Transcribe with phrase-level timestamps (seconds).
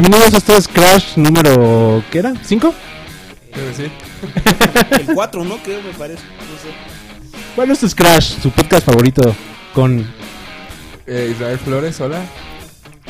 [0.00, 2.02] Bienvenidos a este es Crash número.
[2.10, 2.34] ¿Qué era?
[2.44, 2.74] ¿Cinco?
[3.52, 3.90] Creo que sí.
[5.08, 5.56] El 4, ¿no?
[5.58, 6.22] Creo, me parece.
[6.22, 6.68] No sé.
[7.56, 9.34] Bueno, este es Crash, su podcast favorito
[9.72, 10.06] con
[11.06, 12.20] Eh, Israel Flores, hola.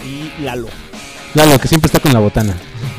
[0.04, 0.68] Y Lalo.
[1.34, 2.54] Lalo, que siempre está con la botana.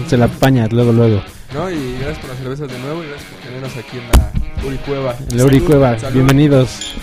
[0.07, 1.21] Se la apaña luego, luego.
[1.53, 1.69] ¿No?
[1.71, 5.15] Y gracias por las cervezas de nuevo y gracias por tenernos aquí en la Uricueva.
[5.31, 6.13] En la Uri Cueva, Salud.
[6.13, 6.93] bienvenidos.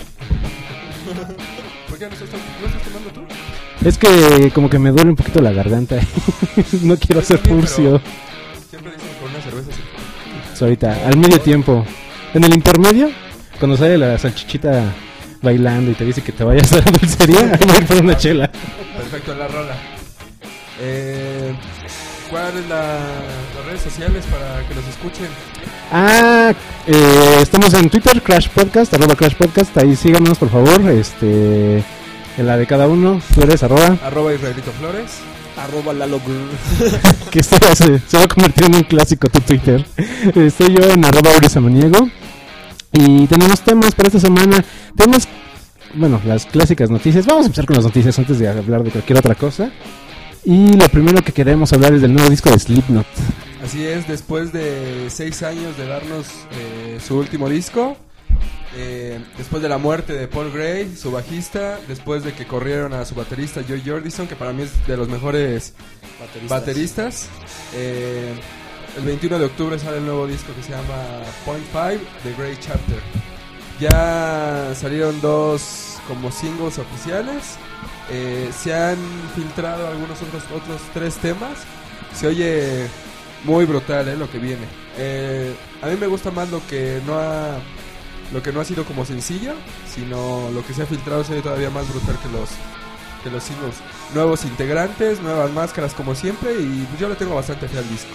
[1.89, 2.29] ¿Por qué no estás,
[2.61, 3.21] no estás tomando tú?
[3.85, 5.97] Es que como que me duele un poquito la garganta.
[6.81, 8.01] no quiero también, furcio.
[8.67, 9.81] Siempre dicen con una cerveza así.
[10.49, 11.85] Pues ahorita, al medio tiempo.
[12.33, 13.11] En el intermedio,
[13.59, 14.91] cuando sale la salchichita
[15.41, 18.17] bailando y te dice que te vayas a la dulcería, voy a ir por una
[18.17, 18.51] chela.
[18.97, 19.75] Perfecto, la rola.
[20.81, 21.53] Eh,
[22.31, 22.97] ¿Cuáles es la,
[23.55, 25.27] las redes sociales para que nos escuchen?
[25.91, 26.53] Ah,
[26.87, 31.83] eh, estamos en Twitter, Crash Podcast, arroba Crash Podcast, ahí síganos por favor, este,
[32.37, 35.19] en la de cada uno, tú eres arroba, Arroba Israelito Flores.
[35.57, 36.19] Arroba Lalo
[37.31, 39.85] que esto ya se, se va a convertir en un clásico tu Twitter.
[40.35, 42.09] Estoy yo en arroba Uri Samaniego.
[42.91, 44.63] Y tenemos temas para esta semana,
[44.95, 45.27] temas,
[45.93, 47.25] bueno, las clásicas noticias.
[47.25, 49.69] Vamos a empezar con las noticias antes de hablar de cualquier otra cosa.
[50.45, 53.07] Y lo primero que queremos hablar es del nuevo disco de Slipknot.
[53.63, 57.97] Así es, después de seis años de darnos eh, su último disco,
[58.75, 63.05] eh, después de la muerte de Paul Gray, su bajista, después de que corrieron a
[63.05, 65.73] su baterista Joe Jordison, que para mí es de los mejores
[66.19, 66.49] Bateristas.
[66.49, 67.29] bateristas,
[67.73, 68.33] eh,
[68.97, 72.57] el 21 de octubre sale el nuevo disco que se llama Point Five, The Grey
[72.59, 72.99] Chapter.
[73.79, 77.57] Ya salieron dos como singles oficiales.
[78.11, 78.97] eh, se han
[79.35, 81.59] filtrado algunos otros otros tres temas.
[82.13, 82.87] Se oye
[83.43, 84.65] muy brutal eh, lo que viene.
[85.81, 87.57] A mí me gusta más lo que no ha
[88.33, 89.53] lo que no ha sido como sencillo,
[89.93, 92.49] sino lo que se ha filtrado se oye todavía más brutal que los
[93.23, 93.75] que los singles.
[94.13, 98.11] Nuevos integrantes, nuevas máscaras como siempre y pues yo le tengo bastante fe al disco.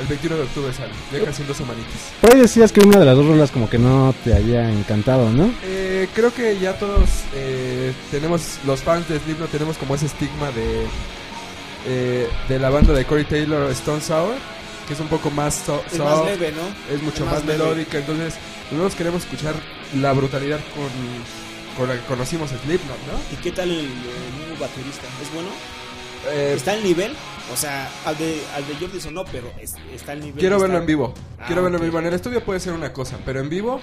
[0.00, 1.92] El 21 de octubre sale, ya casi en dos semanitas.
[2.22, 5.30] Por ahí decías que una de las dos rolas como que no te había encantado,
[5.30, 5.52] ¿no?
[5.62, 10.50] Eh, creo que ya todos eh, tenemos, los fans de Slipknot tenemos como ese estigma
[10.52, 10.86] de
[11.86, 14.34] eh, de la banda de Corey Taylor, Stone Sour,
[14.86, 16.94] que es un poco más so- Es más leve, ¿no?
[16.94, 18.34] es mucho es más, melódica, entonces
[18.70, 19.54] nosotros queremos escuchar
[20.00, 20.88] la brutalidad con,
[21.76, 23.18] con la que conocimos Slipknot, ¿no?
[23.36, 25.06] ¿Y qué tal el, el nuevo baterista?
[25.22, 25.48] ¿Es bueno?
[26.30, 27.12] Eh, ¿Está al nivel?
[27.52, 30.38] O sea, al de, al de Jordison no, pero es- está al nivel.
[30.38, 31.88] quiero está- verlo en vivo, Ah, quiero verlo en ok.
[31.88, 31.98] vivo.
[31.98, 33.80] En el estudio puede ser una cosa, pero en vivo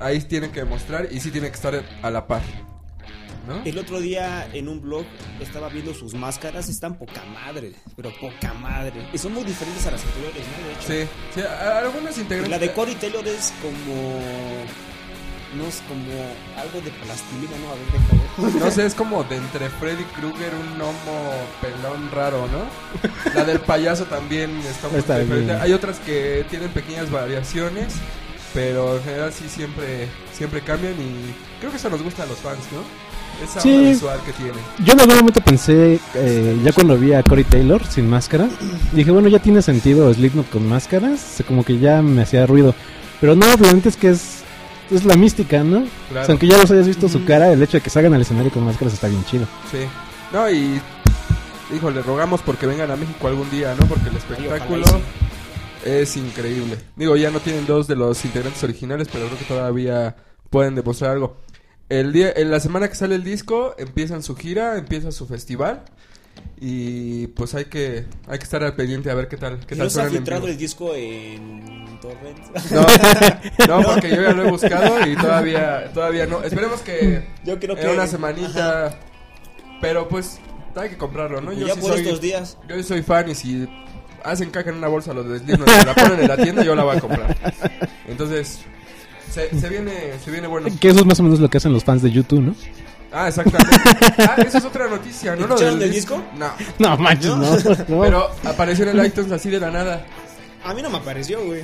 [0.00, 2.42] ahí tienen que demostrar y sí tiene que estar a la par,
[3.46, 3.62] ¿no?
[3.64, 5.04] El otro día en un blog
[5.40, 9.08] estaba viendo sus máscaras, están poca madre, pero poca madre.
[9.12, 10.66] Y son muy diferentes a las anteriores, ¿no?
[10.66, 10.72] De
[11.04, 11.08] hecho.
[11.10, 12.50] Sí, sí, a- a algunos integrantes.
[12.50, 14.10] La de Corey Taylor es como.
[15.56, 16.12] No es como
[16.60, 17.70] algo de plastilina, ¿no?
[17.70, 18.60] A ver, déjame.
[18.66, 21.32] No sé, es como de entre Freddy Krueger, un gnomo
[21.62, 23.32] pelón raro, ¿no?
[23.34, 25.52] La del payaso también está muy Está diferente.
[25.52, 25.62] bien.
[25.62, 27.94] Hay otras que tienen pequeñas variaciones,
[28.52, 32.38] pero en general sí siempre, siempre cambian y creo que eso nos gusta a los
[32.38, 32.80] fans, ¿no?
[33.44, 33.76] Esa Sí.
[33.76, 34.52] visual que tiene.
[34.84, 38.48] Yo en algún momento pensé, eh, ya cuando vi a Corey Taylor sin máscara,
[38.92, 42.74] dije, bueno, ya tiene sentido Slipknot con máscaras, como que ya me hacía ruido.
[43.20, 44.42] Pero no, realmente es que es,
[44.90, 45.78] es la mística, ¿no?
[45.78, 46.26] O Claro.
[46.26, 48.50] sea, aunque ya los hayas visto su cara, el hecho de que salgan al escenario
[48.50, 49.46] con máscaras está bien chido.
[49.70, 49.78] Sí.
[50.32, 50.80] No, y
[51.74, 53.86] híjole, rogamos porque vengan a México algún día, ¿no?
[53.86, 54.94] Porque el Ay, espectáculo sí.
[55.84, 56.78] es increíble.
[56.96, 60.16] Digo, ya no tienen dos de los integrantes originales, pero creo que todavía
[60.50, 61.36] pueden demostrar algo.
[61.88, 65.82] El día, en la semana que sale el disco, empiezan su gira, empieza su festival.
[66.58, 69.78] Y pues hay que, hay que estar al pendiente a ver qué tal, qué ¿Y
[69.78, 72.38] tal ¿No se ha filtrado el disco en Torrent?
[72.70, 72.86] No,
[73.80, 76.42] no, porque yo ya lo he buscado y todavía, todavía no.
[76.42, 77.82] Esperemos que Yo creo que.
[77.82, 78.98] en una semanita.
[79.80, 80.38] Pero pues
[80.74, 81.52] hay que comprarlo, ¿no?
[81.52, 82.58] ya sí por soy- estos días.
[82.68, 83.68] Yo soy fan y si
[84.24, 86.74] hacen caca en una bolsa los de Slipknot y la ponen en la tienda, yo
[86.74, 87.36] la voy a comprar.
[88.08, 88.60] Entonces,
[89.36, 89.92] se, se viene
[90.24, 90.68] se viene bueno.
[90.80, 92.54] Que eso es más o menos lo que hacen los fans de YouTube, ¿no?
[93.12, 93.76] Ah, exactamente.
[94.18, 95.42] Ah, esa es otra noticia, ¿no?
[95.46, 96.22] Lo ¿Escucharon del disco?
[96.38, 96.50] No.
[96.78, 97.56] No, manches, no.
[97.88, 98.00] no.
[98.02, 100.04] Pero apareció en el iTunes así de la nada.
[100.64, 101.62] A mí no me apareció, güey.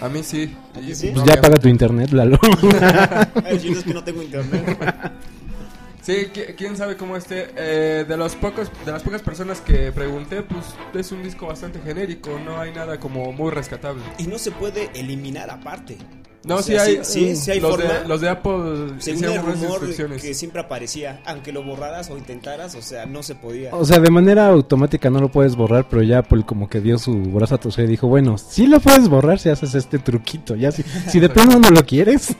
[0.00, 0.54] A mí sí.
[0.74, 1.10] ¿A ti Y- sí?
[1.14, 2.38] Pues ya paga tu internet, Lalo.
[3.44, 4.78] Ay, es que no tengo internet.
[6.02, 7.48] Sí, qui- quién sabe cómo esté.
[7.56, 11.80] Eh, de los pocos, de las pocas personas que pregunté, pues es un disco bastante
[11.80, 12.38] genérico.
[12.44, 14.02] No hay nada como muy rescatable.
[14.18, 15.96] Y no se puede eliminar aparte.
[16.44, 16.96] No, O sí hay.
[17.04, 17.92] sí- sí- sí hay los, forma.
[18.00, 20.22] de, los de Apple Según el rumor instrucciones.
[20.22, 23.74] que siempre aparecía, aunque lo borraras o intentaras, o sea, no se podía.
[23.74, 26.98] O sea, de manera automática no lo puedes borrar, pero ya Apple como que dio
[26.98, 30.54] su brazo a torcer y dijo, bueno, sí lo puedes borrar si haces este truquito.
[30.54, 32.36] Ya si, si de plano no lo quieres.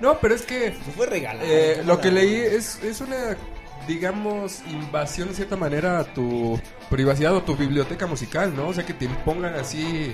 [0.00, 1.44] No, pero es que Se fue regalado.
[1.48, 3.36] eh, lo que leí es, es una
[3.88, 6.60] digamos, invasión de cierta manera a tu
[6.90, 8.68] privacidad o tu biblioteca musical, ¿no?
[8.68, 10.12] O sea, que te impongan así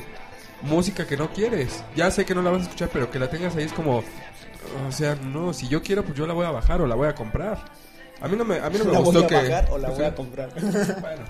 [0.62, 1.82] música que no quieres.
[1.94, 3.98] Ya sé que no la vas a escuchar, pero que la tengas ahí es como,
[3.98, 7.08] o sea, no, si yo quiero, pues yo la voy a bajar o la voy
[7.08, 7.64] a comprar.
[8.20, 9.34] A mí no me, a mí no me ¿La gustó voy a que...
[9.34, 10.48] bajar o la voy a sea, comprar?
[11.00, 11.22] bueno,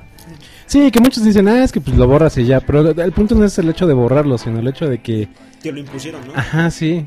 [0.66, 2.60] Sí, que muchos dicen, ah, es que pues lo borras y ya.
[2.60, 5.28] Pero el punto no es el hecho de borrarlo, sino el hecho de que
[5.62, 6.32] Te lo impusieron, ¿no?
[6.34, 7.04] Ajá, sí.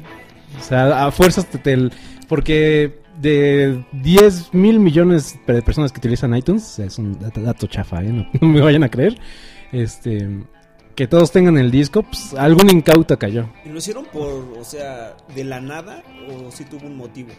[0.60, 1.90] O sea, a fuerzas te, te-
[2.28, 8.02] porque de 10 mil millones de personas que utilizan iTunes, es un dato, dato chafa,
[8.04, 8.12] ¿eh?
[8.12, 9.18] no, no me vayan a creer,
[9.72, 10.28] este,
[11.00, 13.46] que todos tengan el disco, pues algún incauto cayó.
[13.64, 17.30] ¿Y lo hicieron por, o sea, de la nada o sí tuvo un motivo?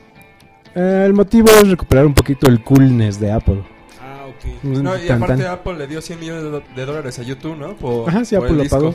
[0.75, 3.63] Eh, el motivo es recuperar un poquito el coolness de Apple.
[4.01, 4.63] Ah, ok.
[4.63, 5.53] no, y Tan, aparte tan.
[5.53, 7.77] Apple le dio 100 millones de, dólares a YouTube, ¿no?
[7.77, 8.79] Por, Ajá, sí, por Apple el lo disco.
[8.79, 8.95] pagó.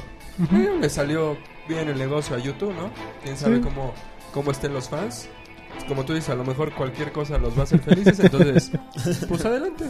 [0.57, 1.37] Eh, le salió
[1.69, 2.89] bien el negocio a YouTube, ¿no?
[3.23, 3.61] Quién sabe Sí.
[3.61, 3.93] cómo,
[4.33, 5.29] cómo estén los fans.
[5.87, 8.71] Como tú dices, a lo mejor cualquier cosa los va a hacer felices, entonces,
[9.29, 9.85] pues adelante.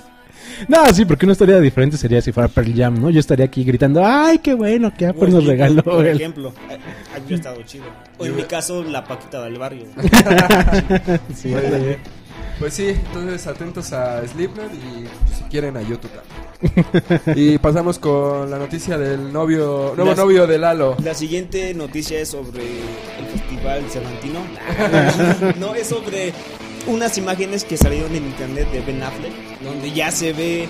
[0.68, 3.10] No, sí, porque una historia diferente sería si fuera Pearl Jam, ¿no?
[3.10, 5.72] Yo estaría aquí gritando, ¡ay, qué bueno que Apple nos Por regaló!
[5.80, 6.16] ejemplo, Por el-".
[6.18, 6.78] ejemplo, eh,
[7.16, 7.86] habría estado chido.
[8.18, 9.86] O en mi caso, la Paquita del barrio.
[11.36, 11.98] Sí, bien.
[12.60, 17.38] Pues sí, entonces atentos a Slipknot y pues, si quieren a YouTube también.
[17.38, 20.96] y pasamos con la noticia del novio, nuevo novio de Lalo.
[21.04, 24.40] La siguiente noticia es sobre el Festival Cervantino.
[25.60, 26.32] no, es sobre
[26.88, 30.70] unas imágenes que salieron en internet de Ben Affleck, donde ya se ve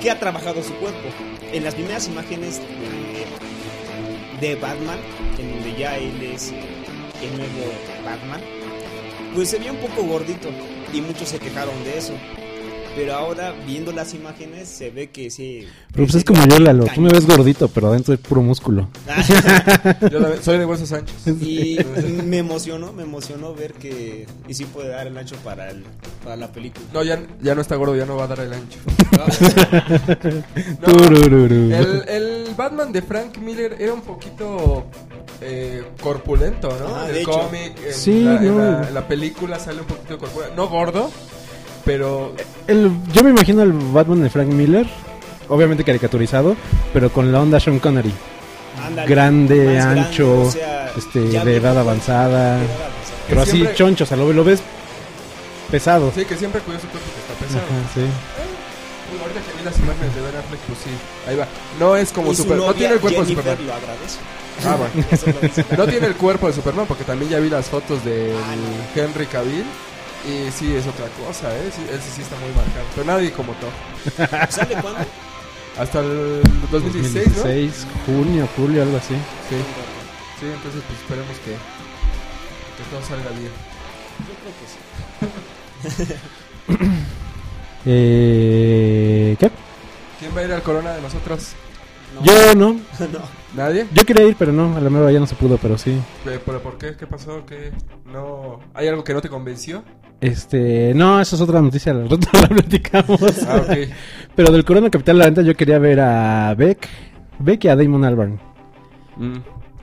[0.00, 1.08] que ha trabajado su cuerpo.
[1.52, 2.62] En las primeras imágenes
[4.40, 4.98] de, de Batman,
[5.38, 7.72] en donde ya él es el nuevo
[8.04, 8.40] Batman,
[9.34, 10.48] pues se ve un poco gordito
[10.96, 12.14] y muchos se quejaron de eso.
[12.96, 15.66] Pero ahora, viendo las imágenes, se ve que sí.
[15.92, 16.86] Pero pues es como yo, Lalo.
[16.94, 18.88] Tú me ves gordito, pero adentro hay puro músculo.
[20.10, 21.14] Yo también soy de huesos anchos.
[21.26, 21.78] Y
[22.24, 25.84] me emocionó, me emocionó ver que y sí puede dar el ancho para el,
[26.24, 26.86] para la película.
[26.94, 28.78] No, ya, ya no está gordo, ya no va a dar el ancho.
[30.80, 31.74] No, Turururu.
[31.74, 34.86] el, el Batman de Frank Miller era un poquito
[35.40, 36.96] eh, corpulento, ¿no?
[36.96, 38.64] Ah, el cómic, en, Sí, la, en no.
[38.80, 40.54] la- en la película sale un poquito corpulento.
[40.56, 41.10] No gordo,
[41.84, 42.32] pero
[42.66, 44.86] El- yo me imagino al Batman de Frank Miller,
[45.48, 46.56] obviamente caricaturizado,
[46.92, 48.12] pero con la onda Sean Connery.
[49.06, 52.56] Grande, ancho, o sea, este, de edad avanzada.
[52.58, 53.16] de edad avanzada.
[53.28, 54.60] Pero así siempre- choncho, o sea, lo, lo ves
[55.70, 56.12] pesado.
[56.14, 57.64] sí, que siempre cuidó su cuerpo que está pesado.
[57.66, 58.00] Ajá, sí.
[59.10, 60.90] Pues ahorita que vi las imágenes de Ben Affleck, pues sí,
[61.28, 61.46] ahí va.
[61.80, 63.66] No es como super, no tiene el cuerpo de Jennifer, Superman.
[63.66, 64.18] lo agradece.
[64.64, 64.92] Ah, bueno.
[65.76, 69.00] No tiene el cuerpo de Superman porque también ya vi las fotos de no.
[69.00, 69.66] Henry Cavill
[70.26, 71.70] y sí es otra cosa, ¿eh?
[71.74, 74.48] Sí, él sí, sí está muy marcado, pero nadie como Thor.
[74.50, 75.00] ¿Sale cuándo?
[75.78, 77.34] Hasta el 2016, ¿no?
[77.42, 79.14] 2016, junio, julio, algo así.
[79.48, 79.56] Sí.
[80.40, 81.52] Sí, entonces pues esperemos que
[82.76, 83.52] que todo salga bien.
[84.26, 84.54] Yo creo
[85.86, 86.14] que sí.
[87.88, 89.48] Eh, ¿Qué?
[90.18, 91.52] ¿Quién va a ir al Corona de nosotros?
[92.16, 92.24] No.
[92.24, 92.72] Yo no.
[93.12, 93.35] no.
[93.54, 93.86] ¿Nadie?
[93.94, 94.76] Yo quería ir, pero no.
[94.76, 95.98] A la mera ya no se pudo, pero sí.
[96.24, 96.96] ¿Pero por qué?
[96.96, 97.44] ¿Qué pasó?
[97.46, 97.72] ¿Qué?
[98.12, 98.60] No...
[98.74, 99.82] ¿Hay algo que no te convenció?
[100.20, 103.20] Este, no, esa es otra noticia, al rato la platicamos.
[103.46, 103.76] Ah, ok.
[104.34, 106.88] Pero del Corona Capital, la neta, yo quería ver a Beck,
[107.38, 108.40] Beck y a Damon Albarn.
[109.16, 109.38] Mm.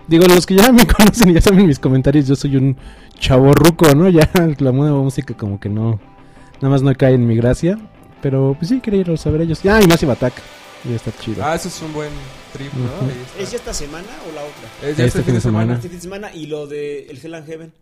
[0.07, 2.75] Digo, los que ya me conocen y ya saben mis comentarios, yo soy un
[3.19, 4.09] chavorruco, ¿no?
[4.09, 5.99] Ya la nueva música como que no,
[6.55, 7.77] nada más no cae en mi gracia.
[8.21, 9.59] Pero pues sí, quería ir a saber ellos.
[9.65, 10.33] Ah, y Massive Attack.
[10.89, 11.43] Y está chido.
[11.45, 12.09] Ah, eso es un buen
[12.51, 12.83] trip, ¿no?
[12.85, 13.05] Ujú.
[13.05, 13.41] Ahí está.
[13.43, 14.89] ¿Es ya esta semana o la otra?
[14.89, 15.73] Es ya Este fin de semana.
[15.75, 17.73] Este fin de semana y lo de el Hell and Heaven.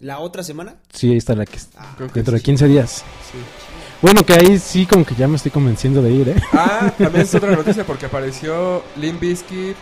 [0.00, 0.74] ¿La otra semana?
[0.92, 2.44] Sí, ahí está la que Ah, Creo que dentro de sí.
[2.44, 2.90] 15 días.
[3.30, 3.38] Sí.
[4.02, 6.34] Bueno, que ahí sí como que ya me estoy convenciendo de ir, ¿eh?
[6.52, 9.76] Ah, también es otra noticia porque apareció Limp Bizkit,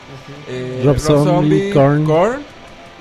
[0.49, 2.43] eh, Rob Zombie, Korn.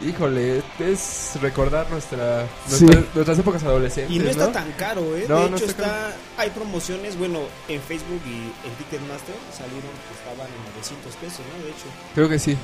[0.04, 2.86] Híjole, es recordar nuestra, Sí.
[2.86, 4.16] nuestra- nuestras épocas adolescentes.
[4.16, 4.52] Y no está ¿no?
[4.52, 5.26] tan caro, ¿eh?
[5.30, 9.82] No, de no hecho, está está, hay promociones, bueno, en Facebook y en Ticketmaster salieron
[9.82, 11.64] que estaban en 900 pesos, ¿no?
[11.64, 12.58] De hecho, Creo que sí.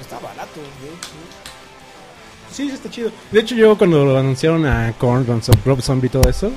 [0.00, 1.10] está barato, de hecho.
[1.14, 2.54] ¿no?
[2.54, 3.10] Sí, está chido.
[3.30, 6.50] De hecho, yo cuando lo anunciaron a Korn, Rob Zo- Rob Zombie y todo eso,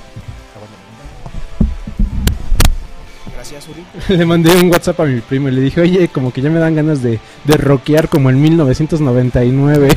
[3.41, 3.83] Gracias, Uri.
[4.17, 6.59] le mandé un WhatsApp a mi primo y le dije, oye, como que ya me
[6.59, 9.89] dan ganas de, de rockear como en 1999.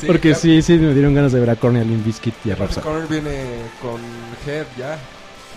[0.00, 0.38] Sí, Porque claro.
[0.40, 2.90] sí, sí, me dieron ganas de ver a Limp Bizkit y a Aparte, Zombie.
[2.90, 3.44] Connor viene
[3.82, 4.00] con
[4.46, 4.98] Head ya.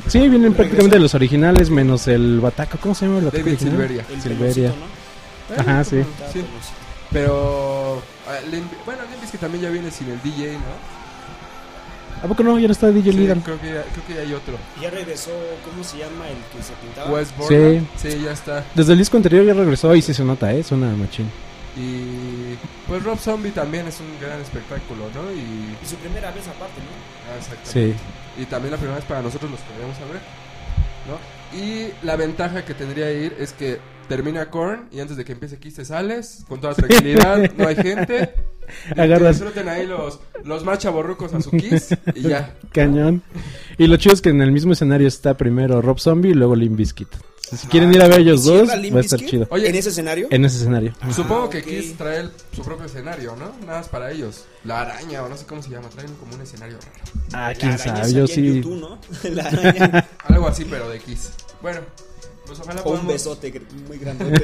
[0.08, 2.80] Sí, vienen prácticamente los originales, menos el Bataco.
[2.82, 3.44] ¿Cómo se llama el Bataco?
[3.46, 3.60] David?
[3.60, 4.06] Silveria.
[4.12, 4.70] El Silveria.
[4.70, 5.62] ¿no?
[5.62, 6.02] Ajá, sí.
[6.34, 6.40] Sí.
[6.40, 6.76] peloncito.
[7.12, 8.02] Pero.
[8.28, 8.40] ah,
[8.86, 11.01] bueno, Limp Bizkit también ya viene sin el DJ, ¿no?
[12.22, 12.60] ¿A poco no?
[12.60, 14.58] Ya no está DJ Sí, creo, que ya, creo que ya hay otro.
[14.80, 15.32] Ya regresó,
[15.66, 17.12] ¿cómo se llama el que se pintaba?
[17.12, 17.88] Wes Borland.
[17.98, 18.22] Sí.
[18.24, 18.64] ya está.
[18.76, 20.64] Desde el disco anterior ya regresó y sí se nota, ¿eh?
[20.64, 21.30] Suena machín.
[21.76, 22.58] Y.
[22.88, 25.32] Pues Rob Zombie también es un gran espectáculo, ¿no?
[25.32, 25.76] Y.
[25.82, 27.32] Y su primera vez aparte, ¿no?
[27.32, 27.98] ah, exactamente.
[27.98, 28.42] Sí.
[28.42, 30.22] Y también la primera vez para nosotros los que vamos a ver.
[31.08, 31.58] ¿no?
[31.58, 33.80] Y la ventaja que tendría ir es que
[34.16, 37.76] termina Korn y antes de que empiece Kiss te sales con toda tranquilidad, no hay
[37.76, 38.34] gente.
[38.96, 42.56] Agarras- disfruten ahí los, los más chaborrucos a su Kiss y ya.
[42.74, 43.22] Cañón.
[43.78, 46.56] Y lo chido es que en el mismo escenario está primero Rob Zombie y luego
[46.56, 47.08] Limp Bizkit.
[47.42, 49.46] Si quieren ir a ver ellos dos, ¿Cierra Limp va a estar chido.
[49.52, 50.28] Oye, ¿En ese escenario?
[50.32, 50.94] En ese escenario.
[51.14, 51.66] Supongo que ok.
[51.66, 53.52] Kiss trae el- su propio escenario, ¿no?
[53.66, 54.46] Nada más para ellos.
[54.64, 57.22] La araña o no sé cómo se llama, traen como un escenario raro.
[57.34, 58.56] Ah, quién sabe, yo sí.
[58.62, 59.00] YouTube, ¿no?
[59.32, 60.08] La araña.
[60.26, 61.32] Algo así, pero de Kiss.
[61.62, 61.82] Bueno,
[62.52, 64.44] pues ojalá O un besote muy grandote.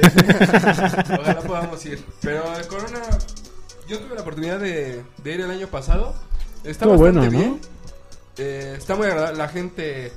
[1.20, 2.02] ojalá podamos ir.
[2.22, 3.02] Pero el Corona,
[3.86, 6.14] yo tuve la oportunidad de, de ir el año pasado.
[6.64, 7.30] Está Estuvo bastante bueno, ¿no?
[7.30, 7.60] bien.
[8.38, 9.36] Eh, está muy agradable.
[9.36, 10.12] La gente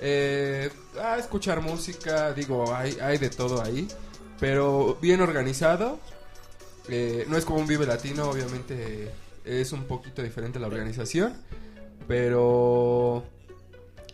[0.00, 3.86] eh, a escuchar música, digo, hay, hay de todo ahí.
[4.40, 6.00] Pero bien organizado.
[6.88, 9.12] Eh, no es como un Vive Latino, obviamente
[9.44, 11.34] es un poquito diferente la organización.
[12.08, 13.22] Pero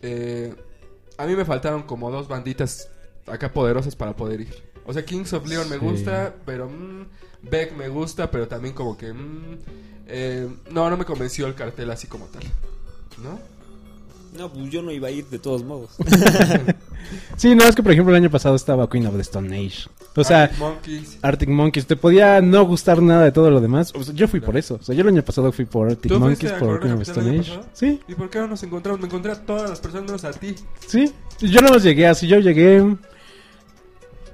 [0.03, 0.55] eh,
[1.17, 2.91] a mí me faltaron como dos banditas
[3.26, 4.62] acá poderosas para poder ir.
[4.85, 7.07] O sea, Kings of Leon me gusta, pero mm,
[7.43, 9.59] Beck me gusta, pero también como que mm,
[10.09, 12.43] eh, no, no me convenció el cartel así como tal.
[13.23, 13.38] ¿No?
[14.37, 15.91] No, pues yo no iba a ir de todos modos.
[17.37, 19.88] Sí, no, es que por ejemplo el año pasado estaba Queen of the Stone Age.
[20.14, 21.19] O sea, Arctic Monkeys.
[21.23, 23.93] Arctic Monkeys, te podía no gustar nada de todo lo demás.
[23.95, 24.79] O sea, yo fui por eso.
[24.81, 27.02] O sea, yo el año pasado fui por Arctic ¿Tú fuiste Monkeys, por Queen of
[27.02, 27.61] Stone Age.
[27.73, 29.00] Sí, ¿Y por qué no nos encontramos?
[29.00, 30.55] Me encontré a todas las personas menos a ti.
[30.87, 31.12] sí.
[31.41, 32.97] Yo nada más llegué así, yo llegué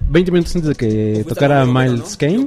[0.08, 2.18] 20 minutos antes de que tocara Miles ¿no?
[2.18, 2.46] Kane.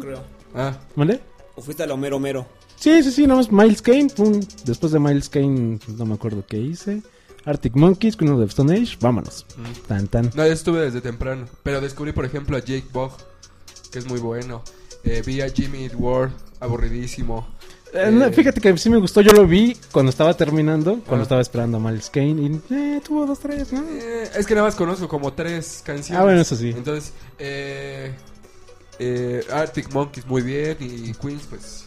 [0.55, 1.21] Ah, ¿Vale?
[1.55, 2.45] O fuiste a lo mero mero.
[2.75, 4.07] Sí, sí, sí, nada más Miles Kane.
[4.15, 4.39] pum.
[4.65, 7.01] Después de Miles Kane, no me acuerdo qué hice.
[7.45, 9.45] Arctic Monkeys, Queen of the Stone Age, vámonos.
[9.57, 9.87] mm.
[9.87, 10.31] Tan, tan.
[10.35, 11.45] No, yo estuve desde temprano.
[11.63, 13.13] Pero descubrí, por ejemplo, a Jake Bogg,
[13.91, 14.63] que es muy bueno.
[15.03, 17.47] Eh, vi a Jimmy Eat World, aburridísimo.
[17.93, 21.23] Eh, Eh, fíjate que sí me gustó, yo lo vi cuando estaba terminando, cuando Ah.
[21.23, 23.81] estaba esperando a Miles Kane y eh, tuvo dos, tres, ¿no?
[23.89, 26.19] Eh, es que nada más conozco como tres canciones.
[26.19, 26.69] Ah, bueno, eso sí.
[26.69, 28.13] Entonces, eh,
[28.99, 31.85] eh, Arctic Monkeys muy bien y Queens, pues,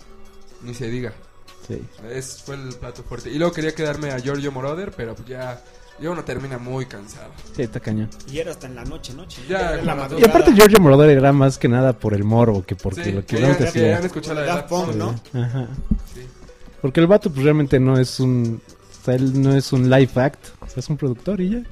[0.63, 1.13] ni se diga.
[1.67, 1.81] Sí.
[2.11, 3.31] Es, fue el plato fuerte.
[3.31, 5.63] Y luego quería quedarme a Giorgio Moroder, pero pues ya,
[6.01, 7.31] ya uno termina muy cansado.
[7.55, 8.09] Sí, está cañón.
[8.31, 9.27] Y era hasta en la noche, ¿no?
[9.49, 10.19] Ya, en la claro.
[10.19, 13.21] Y aparte Giorgio Moroder era más que nada por el morbo que porque Sí, lo
[13.21, 13.99] que que realmente ya- que hacía.
[13.99, 15.11] han escuchado la de Daft Punk, ¿no?
[15.41, 15.69] Ajá.
[16.15, 16.21] Sí.
[16.83, 18.61] Porque el vato pues realmente no es un...
[19.01, 21.63] O sea, él no es un live act, o sea, es un productor y ya.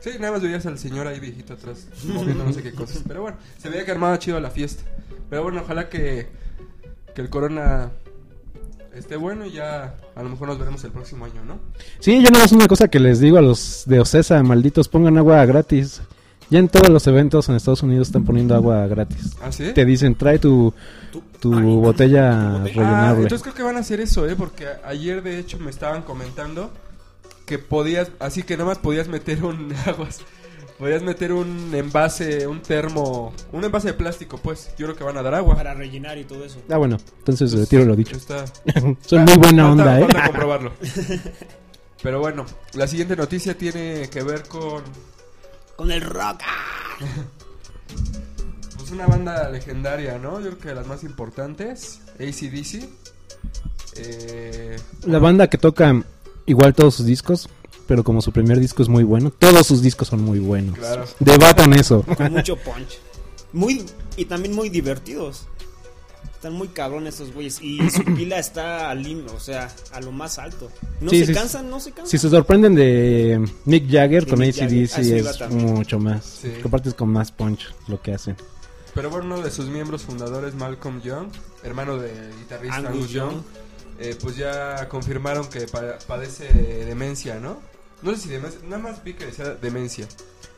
[0.00, 3.02] Sí, nada más veías al señor ahí viejito atrás, moviendo no sé qué cosas.
[3.06, 4.82] Pero bueno, se veía que armaba chido la fiesta.
[5.28, 6.28] Pero bueno, ojalá que,
[7.14, 7.90] que el corona
[8.94, 11.58] esté bueno y ya a lo mejor nos veremos el próximo año, ¿no?
[11.98, 15.18] Sí, yo nada más una cosa que les digo a los de Ocesa, malditos, pongan
[15.18, 16.02] agua gratis.
[16.50, 19.36] Ya en todos los eventos en Estados Unidos están poniendo agua gratis.
[19.40, 19.72] ¿Ah, sí?
[19.72, 20.74] Te dicen, trae tu,
[21.38, 22.54] tu Ay, botella botella.
[22.56, 23.22] Ah, rellenable.
[23.22, 24.34] entonces creo que van a hacer eso, ¿eh?
[24.36, 26.72] Porque ayer de hecho me estaban comentando
[27.46, 30.20] que podías, así que nada más podías meter un aguas,
[30.80, 34.70] podías meter un envase, un termo, un envase de plástico, pues.
[34.76, 35.54] Yo creo que van a dar agua.
[35.54, 36.60] Para rellenar y todo eso.
[36.68, 38.16] Ah, bueno, entonces retiro lo dicho.
[38.16, 38.44] Está,
[39.06, 40.02] Son muy buena Falta- onda, ¿eh?
[40.02, 40.72] falta comprobarlo.
[42.02, 44.82] Pero bueno, la siguiente noticia tiene que ver con
[45.76, 46.40] Con el rock.
[48.76, 50.40] pues, una banda legendaria, ¿no?
[50.40, 52.88] Yo creo que de las más importantes, ACDC.
[53.96, 56.02] Eh, La banda que toca
[56.46, 57.48] igual todos sus discos,
[57.90, 60.78] pero como su primer disco es muy bueno, todos sus discos son muy buenos.
[60.78, 61.04] Claro.
[61.18, 62.04] Debatan eso.
[62.04, 63.00] Con mucho punch.
[63.52, 63.84] Muy,
[64.16, 65.48] y también muy divertidos.
[66.36, 67.60] Están muy cabrones esos güeyes.
[67.60, 69.04] Y su pila está al
[69.34, 70.70] o sea, a lo más alto.
[71.00, 72.06] No Sí, se sí, cansan, no se cansan.
[72.06, 74.40] Si se sorprenden de Mick Jagger De con.
[74.42, 76.24] ACDC Ah, sí, es mucho más.
[76.24, 76.48] Sí.
[76.52, 78.36] Porque Aparte es con más punch lo que hacen.
[78.94, 81.26] pero bueno, uno de sus miembros fundadores, Malcolm Young,
[81.64, 83.42] hermano del guitarrista Angus Angus, Young, Young.
[83.98, 86.44] eh, pues ya confirmaron que pa- padece
[86.84, 87.68] demencia, ¿no?
[88.02, 90.06] No sé si demencia, nada más vi que decía demencia.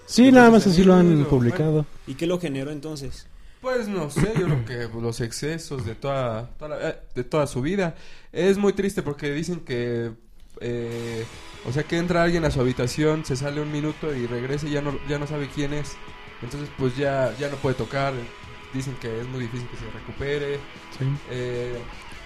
[0.07, 1.87] Sí, nada más así lo han lo- publicado.
[2.07, 3.27] ¿Y qué lo generó entonces?
[3.61, 7.47] Pues no sé, yo creo que los excesos de toda, toda la- eh, de toda
[7.47, 7.95] su vida.
[8.33, 10.11] Es muy triste porque dicen que,
[10.61, 11.25] eh,
[11.67, 14.71] o sea, que entra alguien a su habitación, se sale un minuto y regresa y
[14.73, 15.93] ya no, ya no sabe quién es.
[16.43, 18.13] Entonces, pues ya, ya no puede tocar.
[18.75, 20.57] Dicen que es muy difícil que se recupere.
[20.99, 21.05] Sí.
[21.31, 21.77] Eh,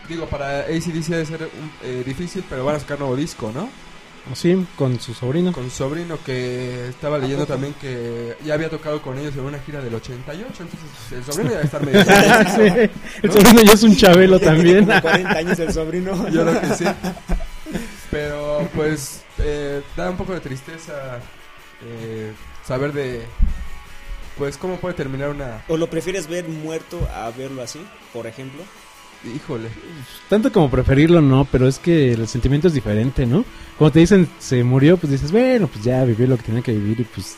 [0.09, 3.69] digo, para ACDC debe ser un- eh, difícil, pero van a sacar nuevo disco, ¿no?
[4.35, 5.53] Sí, con su sobrino.
[5.53, 9.59] Con su sobrino que estaba leyendo también que ya había tocado con ellos en una
[9.61, 10.63] gira del 88.
[10.63, 12.05] Entonces, el sobrino ya debe estar medio...
[12.05, 12.91] Sí,
[13.23, 14.85] El sobrino ya es un chabelo también.
[14.87, 16.29] Como 40 años el sobrino.
[16.31, 16.85] Yo creo que sí.
[18.11, 21.21] Pero pues eh, da un poco de tristeza
[21.85, 22.33] eh,
[22.65, 23.27] saber de
[24.39, 27.81] pues cómo puede terminar una ¿O lo prefieres ver muerto a verlo así,
[28.13, 28.63] por ejemplo?
[29.35, 29.69] Híjole.
[30.29, 33.45] Tanto como preferirlo, no, pero es que el sentimiento es diferente, ¿no?
[33.79, 36.73] Cuando te dicen se murió, pues dices, bueno, pues ya vivió lo que tenía que
[36.73, 37.37] vivir y pues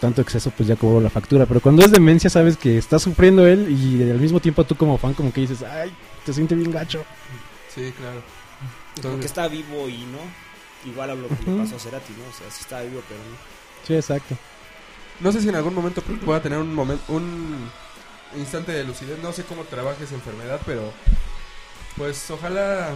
[0.00, 1.46] tanto exceso pues ya cobró la factura.
[1.46, 4.98] Pero cuando es demencia sabes que está sufriendo él y al mismo tiempo tú como
[4.98, 5.92] fan como que dices, ay,
[6.26, 7.04] te siente bien gacho.
[7.72, 8.22] Sí, claro.
[9.00, 10.18] Porque está vivo y no.
[10.90, 12.28] Igual a lo que le pasó a Cerati, ¿no?
[12.28, 13.36] O sea, sí está vivo, pero no.
[13.86, 14.36] Sí, exacto.
[15.20, 17.70] no sé si en algún momento pueda tener un momento, un
[18.36, 19.18] instante de lucidez.
[19.22, 20.92] No sé cómo trabaja esa enfermedad, pero
[21.96, 22.90] pues ojalá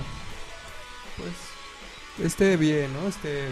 [1.16, 3.08] pues esté bien, ¿no?
[3.08, 3.44] Esté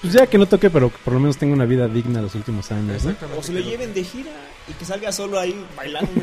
[0.00, 2.70] Pues ya que no toque, pero por lo menos tenga una vida digna los últimos
[2.72, 3.04] años.
[3.36, 4.32] O se lo que lleven de gira
[4.68, 6.10] y que salga solo ahí bailando.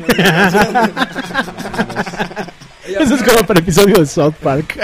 [2.84, 4.78] Eso es como para episodio de South Park.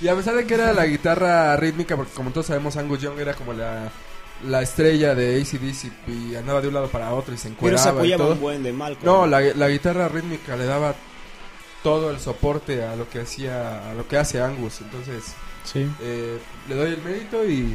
[0.00, 3.18] Y a pesar de que era la guitarra rítmica, porque como todos sabemos, Angus Young
[3.18, 3.90] era como la,
[4.44, 7.88] la estrella de ACDC y andaba de un lado para otro y se pero se
[7.88, 8.32] encueraba y apoyaba todo.
[8.34, 9.04] un buen de Malcolm.
[9.04, 10.94] No, la, la guitarra rítmica le daba
[11.82, 14.80] todo el soporte a lo que hacía, a lo que hace Angus.
[14.82, 15.24] Entonces,
[15.64, 15.86] Sí.
[16.02, 16.38] eh,
[16.68, 17.74] le doy el mérito y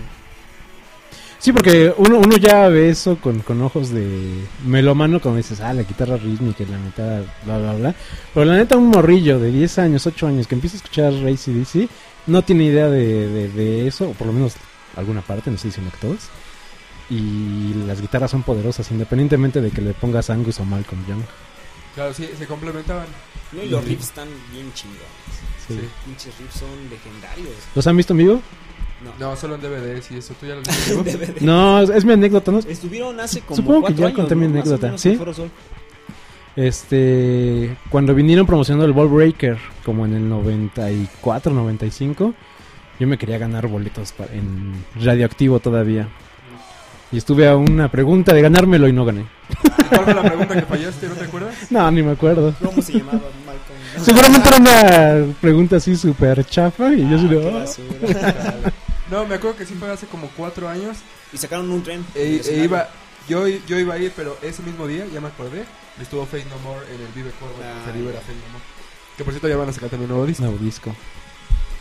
[1.40, 5.74] Sí, porque uno, uno ya ve eso con, con ojos de melomano cuando dices, ah,
[5.74, 7.96] la guitarra rítmica y la neta, bla, bla, bla.
[8.32, 11.90] Pero la neta, un morrillo de 10 años, 8 años que empieza a escuchar ACDC,
[12.28, 14.54] no tiene idea de, de, de eso, o por lo menos
[14.96, 16.20] alguna parte, no estoy diciendo que todos.
[17.12, 21.22] Y las guitarras son poderosas, independientemente de que le pongas Angus o Malcolm Young.
[21.94, 23.06] claro, sí, se complementaban.
[23.52, 25.04] No, y los riffs están bien chingones.
[25.68, 25.74] Sí.
[25.74, 25.90] Sí.
[26.06, 27.54] Pinches riffs son legendarios.
[27.76, 28.42] ¿Los han visto en vivo?
[29.04, 29.12] No.
[29.32, 30.34] No, solo en DVDs y eso.
[30.40, 30.62] ¿Tú ya lo
[31.04, 31.18] viste?
[31.18, 31.42] DVD.
[31.42, 32.60] No, es, es mi anécdota, ¿no?
[32.60, 35.20] Estuvieron hace como Supongo que ya años, conté mi anécdota, ¿sí?
[36.56, 42.34] Este, cuando vinieron promocionando el Ball Breaker, como en el 94, 95,
[43.00, 46.08] yo me quería ganar boletos en radioactivo todavía.
[47.12, 49.26] Y estuve a una pregunta de ganármelo y no gané.
[49.90, 51.08] ¿Cuál fue la pregunta que fallaste?
[51.10, 51.56] ¿No te acuerdas?
[51.70, 52.54] No, ni me acuerdo.
[52.64, 53.80] ¿Cómo se llamaba Malcolm?
[54.04, 57.52] Seguramente era una pregunta así súper chafa y yo Ah, qué "Oh".
[57.60, 58.54] basura.
[59.12, 60.98] No, me acuerdo que sí fue hace como cuatro años.
[61.34, 62.06] Y sacaron un tren.
[62.16, 62.90] E, e iba,
[63.28, 65.66] yo, yo iba a ir, pero ese mismo día, ya me acordé,
[66.02, 67.56] estuvo Fate No More en el Vive Corvo.
[67.62, 68.26] Ah, preferido era ya.
[68.26, 68.64] Fate No More.
[69.18, 70.44] Que por cierto ya van a sacar también un nuevo disco.
[70.44, 70.96] Nuevo disco.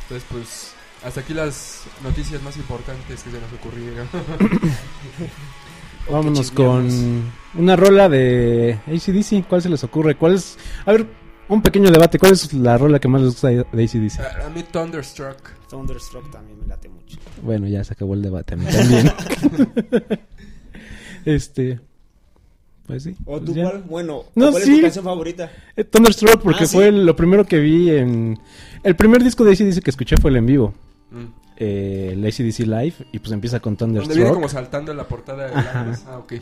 [0.02, 0.72] Entonces, pues,
[1.04, 4.06] hasta aquí las noticias más importantes que se nos ocurrieron.
[6.10, 6.92] Vámonos chismeamos.
[6.94, 7.32] con
[7.62, 9.46] una rola de ACDC.
[9.48, 10.16] ¿Cuál se les ocurre?
[10.16, 10.56] ¿Cuál es?
[10.86, 11.06] A ver,
[11.48, 12.18] un pequeño debate.
[12.18, 14.20] ¿Cuál es la rola que más les gusta de ACDC?
[14.20, 15.36] a, a mí Thunderstruck.
[15.68, 17.18] Thunderstruck también me late mucho.
[17.42, 18.54] Bueno, ya se acabó el debate.
[18.54, 19.12] A mí también.
[21.24, 21.80] este.
[22.86, 23.14] Pues sí.
[23.24, 23.70] ¿O pues tú ya.
[23.70, 23.82] cuál?
[23.88, 24.76] Bueno, No, ¿cuál es sí.
[24.76, 25.52] tu canción favorita?
[25.76, 26.76] Eh, Thunderstruck, porque Ah, ¿sí?
[26.76, 28.38] fue lo primero que vi en.
[28.82, 30.74] El primer disco de ACDC que escuché fue el en vivo.
[31.10, 31.24] Mm.
[31.56, 32.94] Eh, el ACDC Live.
[33.12, 34.34] Y pues empieza con Donde viene Thunderstruck.
[34.34, 35.92] como saltando en la portada de Ajá.
[36.08, 36.32] Ah, ok.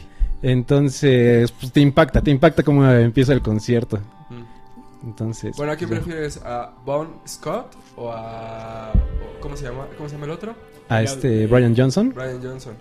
[0.42, 2.20] Entonces, pues te impacta.
[2.22, 3.98] Te impacta cómo empieza el concierto.
[4.30, 5.06] Mm.
[5.08, 5.56] Entonces.
[5.56, 6.36] Bueno, ¿a quién pues, prefieres?
[6.44, 8.92] ¿A Bon Scott o a...
[8.92, 9.86] o- ¿Cómo se llama?
[9.96, 10.54] ¿Cómo se llama el otro?
[10.88, 12.12] A este Brian Johnson.
[12.14, 12.74] Brian Johnson.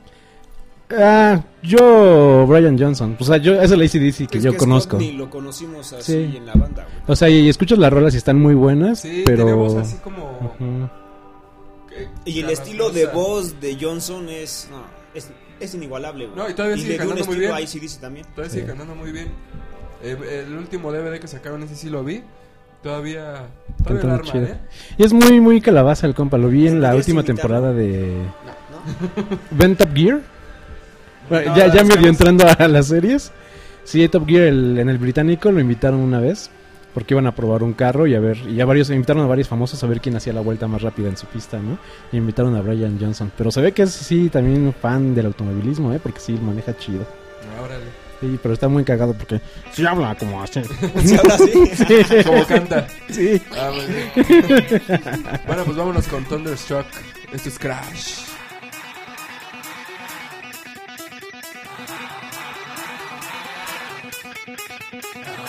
[0.89, 3.17] Ah, yo, Brian Johnson.
[3.19, 4.97] O sea, yo, es el ACDC que Es yo conozco.
[4.97, 6.37] Ni lo conocimos así Sí.
[6.37, 7.03] en la banda, güey.
[7.07, 9.43] O sea, y escuchas las rolas y están muy buenas, Sí, pero...
[9.43, 10.89] tenemos así como...
[12.25, 14.83] Y el estilo de voz de Johnson es, no,
[15.13, 15.29] es,
[15.59, 16.37] es inigualable, güey.
[16.37, 17.67] No, y todavía sigue le dio un cantando muy estilo bien.
[17.67, 18.25] a ACDC también.
[18.35, 18.55] Todavía Sí.
[18.57, 19.27] sigue cantando muy bien.
[20.03, 22.23] Eh, el último DVD que sacaron, ese sí lo vi.
[22.83, 23.47] Todavía...
[23.85, 24.31] Todavía arma.
[24.35, 24.57] ¿eh?
[24.97, 26.37] Y es muy, muy calabaza el compa.
[26.37, 28.21] Lo vi en la última temporada de
[28.71, 29.37] ¿no?
[29.51, 30.21] ¿Ven Top Gear.
[31.29, 33.31] Bueno, No, ya ya medio entrando a las series.
[33.83, 36.49] Sí, Top Gear el- en el británico lo invitaron una vez.
[36.97, 39.47] Porque iban a probar un carro y a ver, y ya varios, invitaron a varios
[39.47, 41.77] famosos a ver quién hacía la vuelta más rápida en su pista, ¿no?
[42.11, 43.31] Y invitaron a Brian Johnson.
[43.37, 45.99] Pero se ve que es sí también fan del automovilismo, ¿eh?
[46.01, 47.05] Porque sí maneja chido.
[47.55, 47.85] Ah, Órale.
[48.19, 49.39] Sí, pero está muy cagado porque
[49.73, 50.63] sí habla como así.
[51.03, 52.23] ¿Se habla así?
[52.25, 52.87] Como canta.
[53.11, 53.39] Sí.
[53.55, 54.11] Ah, bien.
[55.45, 56.87] bueno, pues vámonos con Thunderstruck.
[57.31, 58.27] Esto es Crash.
[64.47, 65.46] Fire!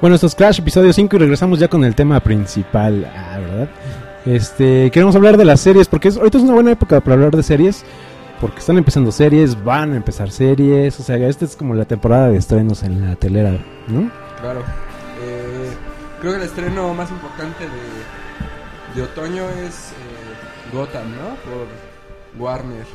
[0.00, 3.68] Bueno, esto es Crash, episodio 5 y regresamos ya con el tema principal, ah, ¿verdad?
[4.24, 7.34] Este, queremos hablar de las series porque es, ahorita es una buena época para hablar
[7.34, 7.84] de series
[8.40, 12.28] porque están empezando series, van a empezar series, o sea, esta es como la temporada
[12.28, 13.58] de estrenos en la telera,
[13.88, 14.08] ¿no?
[14.40, 14.60] Claro.
[15.20, 15.70] Eh,
[16.20, 21.34] creo que el estreno más importante de, de otoño es eh, Gotham, ¿no?
[21.50, 22.86] Por Warner.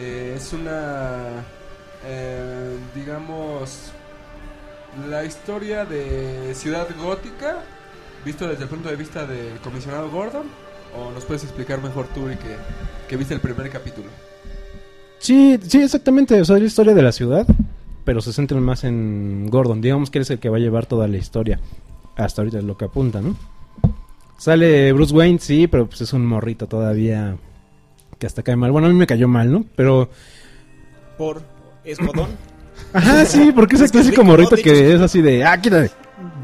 [0.00, 1.28] Eh, es una,
[2.04, 3.92] eh, digamos,
[5.08, 7.58] la historia de Ciudad Gótica,
[8.24, 10.46] visto desde el punto de vista del comisionado Gordon.
[10.96, 12.56] ¿O nos puedes explicar mejor tú y que,
[13.08, 14.08] que viste el primer capítulo?
[15.20, 17.46] Sí, sí, exactamente, o sea, es la historia de la ciudad,
[18.04, 20.86] pero se centran más en Gordon, digamos que él es el que va a llevar
[20.86, 21.60] toda la historia,
[22.16, 23.36] hasta ahorita es lo que apunta, ¿no?
[24.38, 27.36] Sale Bruce Wayne, sí, pero pues es un morrito todavía
[28.18, 28.72] que hasta cae mal.
[28.72, 29.66] Bueno, a mí me cayó mal, ¿no?
[29.76, 30.08] Pero
[31.18, 31.42] Por
[31.84, 32.28] Escodón.
[32.92, 35.86] Ajá, sí, porque es el Es clásico morrito que es así de, ah, quita,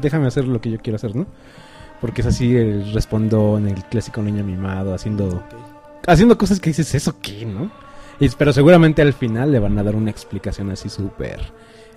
[0.01, 1.25] déjame hacer lo que yo quiero hacer, ¿no?
[2.01, 5.43] Porque es así el respondón, el clásico niño mimado, haciendo,
[6.05, 7.71] haciendo cosas que dices, ¿eso qué, no?
[8.19, 11.41] Y, pero seguramente al final le van a dar una explicación así súper,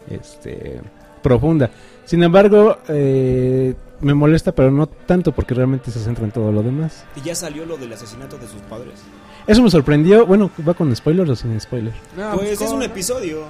[0.09, 0.81] este,
[1.23, 1.71] profunda.
[2.05, 6.63] Sin embargo, eh, me molesta, pero no tanto porque realmente se centra en todo lo
[6.63, 7.05] demás.
[7.17, 9.01] Y ya salió lo del asesinato de sus padres.
[9.47, 11.93] Eso me sorprendió, bueno, ¿va con spoilers o sin spoiler?
[12.17, 13.45] No, pues es un episodio.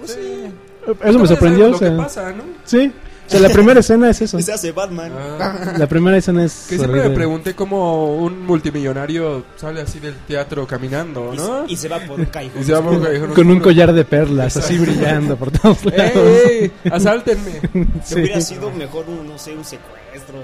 [0.00, 0.20] Pues Sí.
[0.22, 0.92] sí.
[1.04, 2.42] Eso me sorprendió, o sea, Lo que pasa, ¿no?
[2.64, 2.92] sí.
[3.26, 4.40] O sea, la primera escena es eso.
[4.42, 5.12] Se hace Batman.
[5.38, 5.74] Ah.
[5.78, 6.66] La primera escena es...
[6.68, 11.64] Que siempre me pregunté cómo un multimillonario sale así del teatro caminando, ¿no?
[11.68, 12.60] y se va por un callejón.
[12.60, 15.84] Y se va por un callejón Con un collar de perlas, así brillando por todos
[15.84, 16.12] lados.
[16.16, 16.90] ¡Ey, ey!
[16.90, 17.60] ¡Asáltenme!
[17.72, 18.14] Que Sí.
[18.16, 20.38] hubiera sido mejor un, no sé, un secuestro.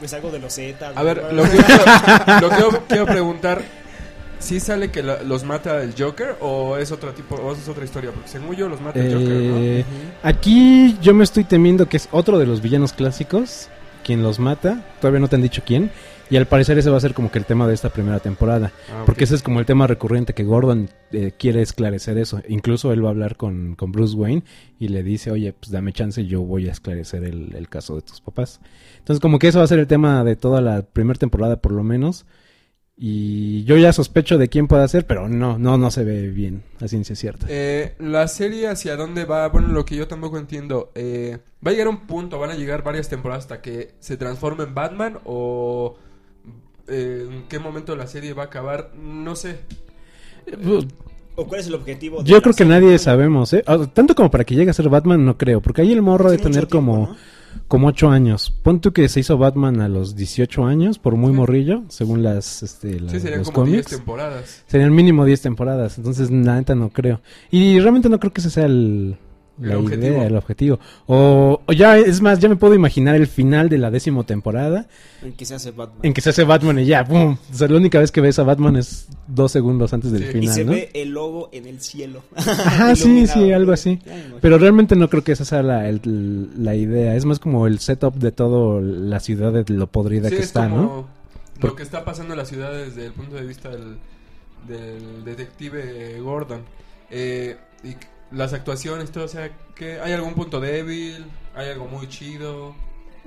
[0.00, 0.92] Pues algo de los Z.
[0.94, 1.84] A ver, lo que quiero,
[2.42, 3.62] lo que yo quiero preguntar,
[4.40, 7.84] ¿sí sale que la- los mata el Joker o es otro tipo, o es otra
[7.84, 8.10] historia?
[8.10, 9.84] Porque según yo los mata el Joker, Eh,
[10.22, 13.68] aquí yo me estoy temiendo que es otro de los villanos clásicos
[14.04, 14.84] quien los mata.
[15.00, 15.90] Todavía no te han dicho quién.
[16.30, 18.70] Y al parecer ese va a ser como que el tema de esta primera temporada.
[18.88, 18.94] ¿no?
[19.00, 19.02] Ah.
[19.04, 22.40] Porque ese es como el tema recurrente que Gordon eh, quiere esclarecer eso.
[22.48, 24.44] Incluso él va a hablar con, con Bruce Wayne
[24.78, 28.02] y le dice, oye, pues dame chance, yo voy a esclarecer el, el caso de
[28.02, 28.60] tus papás.
[28.98, 31.72] Entonces como que eso va a ser el tema de toda la primera temporada por
[31.72, 32.26] lo menos.
[33.02, 36.62] Y yo ya sospecho de quién puede ser, pero no, no, no se ve bien,
[36.82, 37.46] a ciencia cierta.
[37.48, 41.72] Eh, la serie hacia dónde va, bueno, lo que yo tampoco entiendo, eh, ¿va a
[41.72, 45.18] llegar a un punto, van a llegar varias temporadas hasta que se transforme en Batman
[45.24, 45.96] o
[46.88, 48.92] eh, en qué momento la serie va a acabar?
[48.94, 49.60] No sé.
[51.36, 52.22] ¿O cuál es el objetivo?
[52.22, 52.80] de Yo creo que serie?
[52.80, 53.64] nadie sabemos, ¿eh?
[53.66, 55.62] Ah, Tanto como para que llegue a ser Batman, no creo.
[55.62, 57.16] Porque ahí el morro de tener tiempo, como, ¿no?
[57.68, 58.50] Como 8 años.
[58.62, 62.62] Pon tú que se hizo Batman a los 18 años, por muy morrillo, según las,
[62.62, 63.96] este, la- Sí, serían los como 10 cómics.
[63.96, 64.64] temporadas.
[64.66, 65.98] Serían mínimo 10 temporadas.
[65.98, 67.20] Entonces, la neta no creo.
[67.50, 69.16] Y realmente no creo que ese sea el,
[69.60, 70.06] la El objetivo.
[70.06, 70.80] idea, el objetivo.
[71.06, 74.86] O, o ya, es más, ya me puedo imaginar el final de la décima temporada
[75.22, 75.98] En que se hace Batman.
[76.02, 77.36] en que se hace Batman y ya, ¡pum!
[77.52, 80.28] O sea, la única vez que ves a Batman es dos segundos antes del Sí.
[80.28, 80.72] y final, se ¿no?
[80.72, 82.22] ve el logo en el cielo.
[82.36, 83.40] Ajá, sí, Iluminado.
[83.40, 83.98] sí, algo así.
[84.40, 87.14] Pero realmente no creo que esa sea la, el- la idea.
[87.14, 90.46] Es más como el setup de todo la ciudad de lo podrida Sí, que es
[90.46, 91.06] está, como ¿no?
[91.68, 93.98] lo que está pasando en la ciudad desde el punto de vista del,
[94.66, 96.60] del detective Gordon.
[97.10, 97.94] Eh, y
[98.32, 101.24] las actuaciones, todo, o sea, que ¿hay algún punto débil?
[101.54, 102.74] ¿Hay algo muy chido?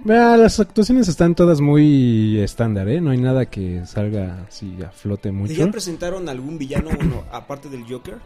[0.06, 3.00] Vea, las actuaciones están todas muy estándar, ¿eh?
[3.00, 5.54] No hay nada que salga así a flote ¿Y mucho.
[5.54, 8.18] ¿Ya presentaron algún villano, bueno, aparte del Joker?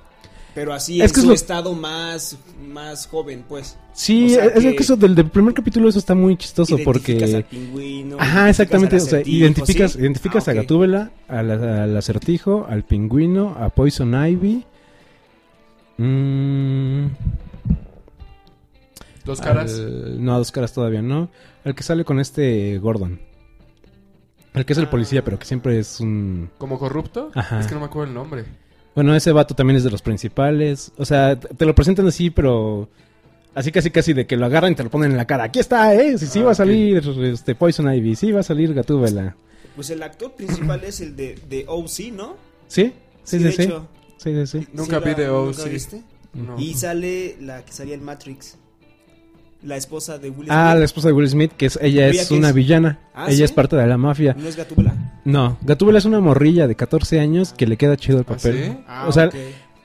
[0.56, 2.36] Pero así Es en que es su lo- estado más,
[2.68, 3.78] más joven, pues.
[3.94, 6.76] Sí, o sea es que- que eso del, del primer capítulo eso está muy chistoso
[6.78, 7.58] Identificas al porque...
[7.58, 8.18] pingüino.
[8.20, 8.96] Ajá, exactamente.
[8.96, 10.50] O sea, identificas al identificas, identificas ¿sí?
[10.50, 10.56] a Ah.
[10.56, 14.64] Gatúbela, a la- al acertijo, al pingüino, a Poison Ivy.
[15.98, 17.08] Mm,
[19.26, 19.74] Dos caras.
[19.80, 21.30] al- no, a dos caras todavía no.
[21.66, 23.20] Al que sale con este Gordon.
[24.54, 24.90] El que es el Ah.
[24.90, 26.50] policía, pero que siempre es un...
[26.58, 27.32] ¿Como corrupto?
[27.36, 27.60] Ajá.
[27.60, 28.46] Es que no me acuerdo el nombre.
[28.96, 30.92] Bueno, ese vato también es de los principales.
[30.98, 32.90] O sea, te lo presentan así, pero...
[33.54, 35.46] Así casi casi de que lo agarran y te lo ponen en la cara.
[35.46, 36.18] Aquí está, ¿eh?
[36.18, 38.16] Sí, sí Ah, va a salir este Poison Ivy.
[38.16, 39.36] Sí va a salir Gatúbela.
[39.76, 42.36] Pues el actor principal es el de, de OC, ¿no?
[42.68, 42.94] ¿Sí?
[43.24, 43.62] Sí, sí, de sí.
[43.64, 43.88] hecho.
[44.18, 44.68] Sí, sí, sí.
[44.74, 45.70] Nunca ¿Sí vi la- de nunca OC.
[45.70, 46.02] viste?
[46.34, 46.60] No.
[46.60, 48.58] Y sale la que salía en Matrix.
[49.64, 50.80] La esposa de Will Ah, Smith.
[50.80, 52.54] la esposa de Will Smith, que es, ella ¿Ella es una es?
[52.56, 53.00] villana.
[53.16, 53.44] Ah, ella ¿sí?
[53.44, 54.36] es parte de la mafia.
[54.38, 55.20] ¿No es Gatúbela?
[55.26, 58.66] No, Gatúbela es una morrilla de 14 años que le queda chido el ¿Ah, papel.
[58.66, 58.78] sí?
[58.88, 59.36] Ah, o sea, ok.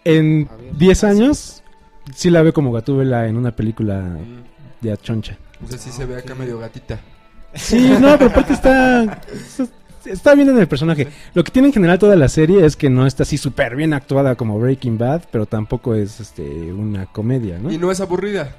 [0.04, 0.76] en A ver.
[0.76, 1.62] 10 años
[2.14, 5.38] sí la veo como Gatúbela en una película Mm, de choncha.
[5.64, 7.00] O sea, sí se ve acá medio gatita.
[7.54, 9.66] Sí, no, pero aparte está está
[10.34, 11.08] bien en el personaje.
[11.34, 13.92] Lo que tiene en general toda la serie es que no está así súper bien
[13.94, 17.70] actuada como Breaking Bad, pero tampoco es este una comedia, ¿no?
[17.70, 18.56] Y no es aburrida.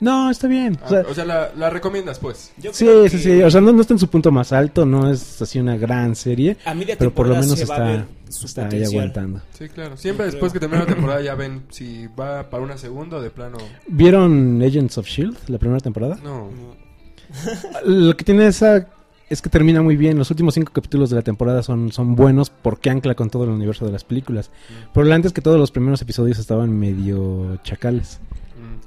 [0.00, 0.78] No, está bien.
[0.80, 2.52] Ah, O sea, o sea, la, la recomiendas, pues.
[2.56, 3.42] Yo sí, creo sí, que sí.
[3.42, 6.16] O sea, no, no está en su punto más alto, no es así una gran
[6.16, 6.56] serie.
[6.64, 9.42] a media Pero por lo menos está, está ahí aguantando.
[9.52, 9.98] Sí, claro.
[9.98, 10.60] Siempre después creo.
[10.60, 13.58] que termina la temporada ya ven si va para una segunda o de plano.
[13.88, 16.18] ¿Vieron Agents of Shield, la primera temporada?
[16.24, 16.50] No.
[16.50, 16.80] No.
[17.84, 18.88] Lo que tiene esa
[19.30, 20.18] es que termina muy bien.
[20.18, 23.50] Los últimos cinco capítulos de la temporada son, son buenos porque ancla con todo el
[23.50, 24.50] universo de las películas.
[24.92, 28.20] Pero la antes que todos los primeros episodios estaban medio chacales.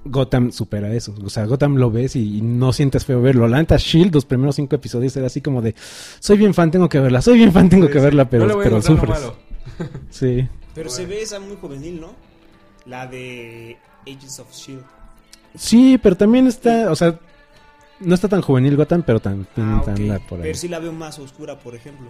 [0.06, 0.10] Mm.
[0.12, 1.16] Gotham supera eso.
[1.24, 3.48] O sea, Gotham lo ves y, y no sientes feo verlo.
[3.48, 5.74] La neta, Shield, los primeros cinco episodios era así como de:
[6.20, 7.22] Soy bien fan, tengo que verla.
[7.22, 8.04] Soy bien fan, tengo Sí, que sí.
[8.06, 9.10] verla, pero, No pero sufres.
[9.10, 9.36] malo.
[10.12, 10.48] Sí.
[10.76, 12.14] Pero se ve esa muy juvenil, ¿no?
[12.86, 14.84] La de Agents of Shield.
[15.56, 16.92] Sí, pero también está.
[16.92, 17.18] O sea,
[18.00, 20.44] no está tan juvenil Gotham, pero tan, Ah, anda por ahí.
[20.48, 22.10] Pero sí la veo más oscura, por ejemplo.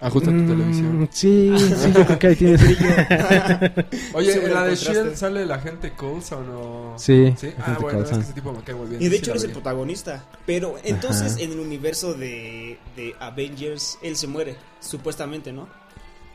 [0.00, 1.08] Ajusta tu Mm, televisión.
[1.12, 2.60] Sí, sí, yo creo que ahí tienes.
[4.14, 4.74] Oye, ¿en la de.
[4.74, 6.94] Shield sale la gente Coulson o...?
[6.98, 7.52] Sí, ¿Sí?
[7.58, 8.18] Ah, bueno, es Coulson.
[8.18, 9.00] que ese tipo me cae muy bien.
[9.00, 10.24] Y de Sí hecho es el protagonista.
[10.44, 11.42] Pero entonces Ajá.
[11.42, 15.68] en el universo de, de Avengers, él se muere, supuestamente, ¿no?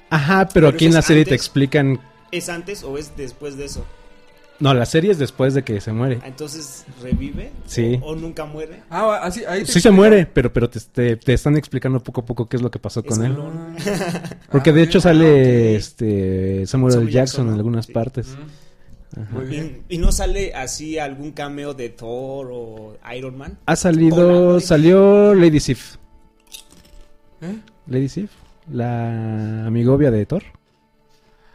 [0.10, 2.00] Ajá, pero Pero aquí en la es serie te explican.
[2.32, 3.86] ¿Es antes o es después de eso?
[4.60, 6.20] No, la serie es después de que se muere.
[6.26, 7.52] Entonces, ¿revive?
[7.68, 8.00] Sí.
[8.02, 8.82] ¿O, o nunca muere?
[8.90, 12.22] Ah, así, ahí te Sí se muere, pero, pero te, te, te están explicando poco
[12.22, 13.34] a poco qué es lo que pasó con él.
[13.36, 13.76] clon.
[14.52, 14.88] Porque Ah, de ok.
[14.88, 15.78] hecho Ah, sale ok.
[15.78, 17.00] este Samuel L.
[17.02, 17.92] Samuel Jackson Jackson, en algunas Sí.
[17.94, 18.28] partes.
[18.30, 19.34] Mm.
[19.36, 19.84] Muy bien.
[19.90, 23.58] ¿Y, y no sale así algún cameo de Thor o Iron Man?
[23.66, 25.96] Ha salido, Hola, salió Lady Sif.
[27.42, 27.58] ¿Eh?
[27.88, 28.32] Lady Sif,
[28.72, 30.44] la amigovia de Thor.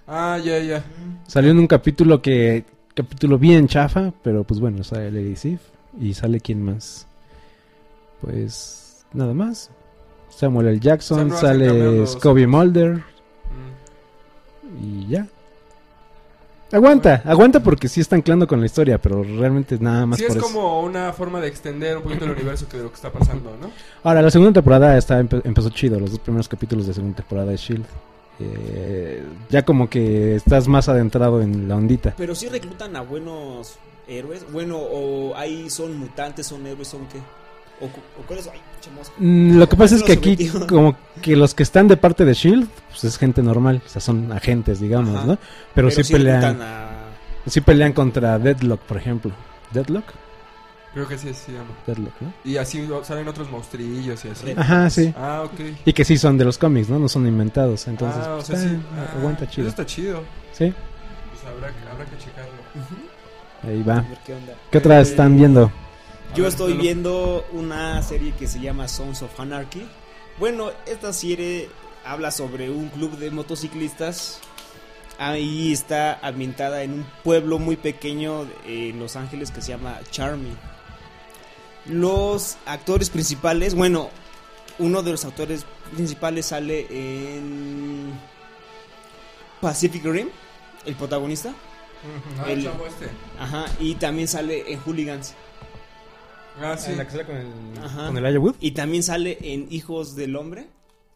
[0.06, 0.84] Ah, ya, ya.
[1.26, 5.60] Salió en un capítulo que capítulo bien chafa, pero pues bueno, sale Lady Sif
[6.00, 7.06] y sale quién más.
[8.20, 9.70] Pues nada más.
[10.30, 10.80] Samuel L.
[10.80, 12.46] Jackson, sale Scobie.
[12.46, 13.02] Mulder
[14.62, 14.84] Mm.
[14.84, 15.26] y ya.
[16.72, 20.24] Aguanta, aguanta porque sí está anclando con la historia, pero realmente es nada más Sí,
[20.26, 20.46] por es eso.
[20.54, 23.54] como una forma de extender un poquito el universo que de lo que está pasando,
[23.60, 23.70] ¿no?
[24.02, 27.50] Ahora, la segunda temporada está, empe- empezó chido, los dos primeros capítulos de segunda temporada
[27.50, 27.84] de Shield.
[28.44, 32.14] Eh, ya como que estás más adentrado en la ondita.
[32.16, 33.76] Pero sí reclutan a buenos
[34.08, 34.44] héroes.
[34.52, 37.18] Bueno, o ahí son mutantes, son héroes, son qué.
[37.84, 38.48] O, cu- o cuáles.
[39.18, 42.34] Mm, Lo que pasa es que aquí, como que los que están de parte de
[42.34, 45.26] Shield, pues es gente normal, o sea, son agentes, digamos, Ajá.
[45.26, 45.38] ¿no?
[45.74, 46.88] Pero, sí, pelean, a-
[47.46, 49.32] sí pelean contra Deadlock, por ejemplo.
[49.72, 50.04] Deadlock,
[50.94, 51.70] Creo que sí así se llama.
[51.86, 52.32] Deadlock, ¿no?
[52.44, 54.50] Y así salen otros monstrillos y así.
[54.56, 55.14] Ajá, sí.
[55.16, 55.60] Ah, ok.
[55.86, 56.98] Y que sí son de los cómics, ¿no?
[56.98, 59.16] No son inventados, entonces ah, o pues, sea, ah, sí.
[59.18, 59.68] aguanta Ah, chido.
[59.68, 60.22] Eso está chido.
[60.52, 60.72] Sí,
[61.30, 62.52] Pues habrá, que- habrá que checarlo.
[63.62, 64.00] Ahí A va.
[64.08, 64.52] ver qué onda.
[64.70, 65.72] ¿Qué otras Eh, están viendo?
[66.34, 69.86] Yo ver, estoy viendo una serie que se llama Sons of Anarchy.
[70.38, 71.68] Bueno, esta serie
[72.04, 74.40] habla sobre un club de motociclistas.
[75.18, 80.52] Ahí está ambientada en un pueblo muy pequeño en Los Ángeles que se llama Charmy.
[81.86, 84.10] Los actores principales, bueno,
[84.78, 88.12] uno de los actores principales sale en
[89.60, 90.28] Pacific Rim,
[90.86, 91.54] el protagonista.
[92.40, 93.08] Ah, el- chavo este.
[93.38, 95.34] Ajá, y también sale en Hooligans.
[96.60, 96.92] Ah, sí.
[96.92, 97.46] con el,
[97.82, 98.06] Ajá.
[98.08, 98.56] con el Elijah Wood?
[98.60, 100.66] Y también sale en Hijos del Hombre.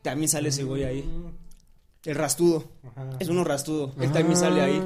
[0.02, 1.04] También sale ese güey ahí.
[2.04, 2.64] El rastudo.
[3.18, 3.92] Es uno rastudo.
[4.00, 4.82] Él también sale ahí.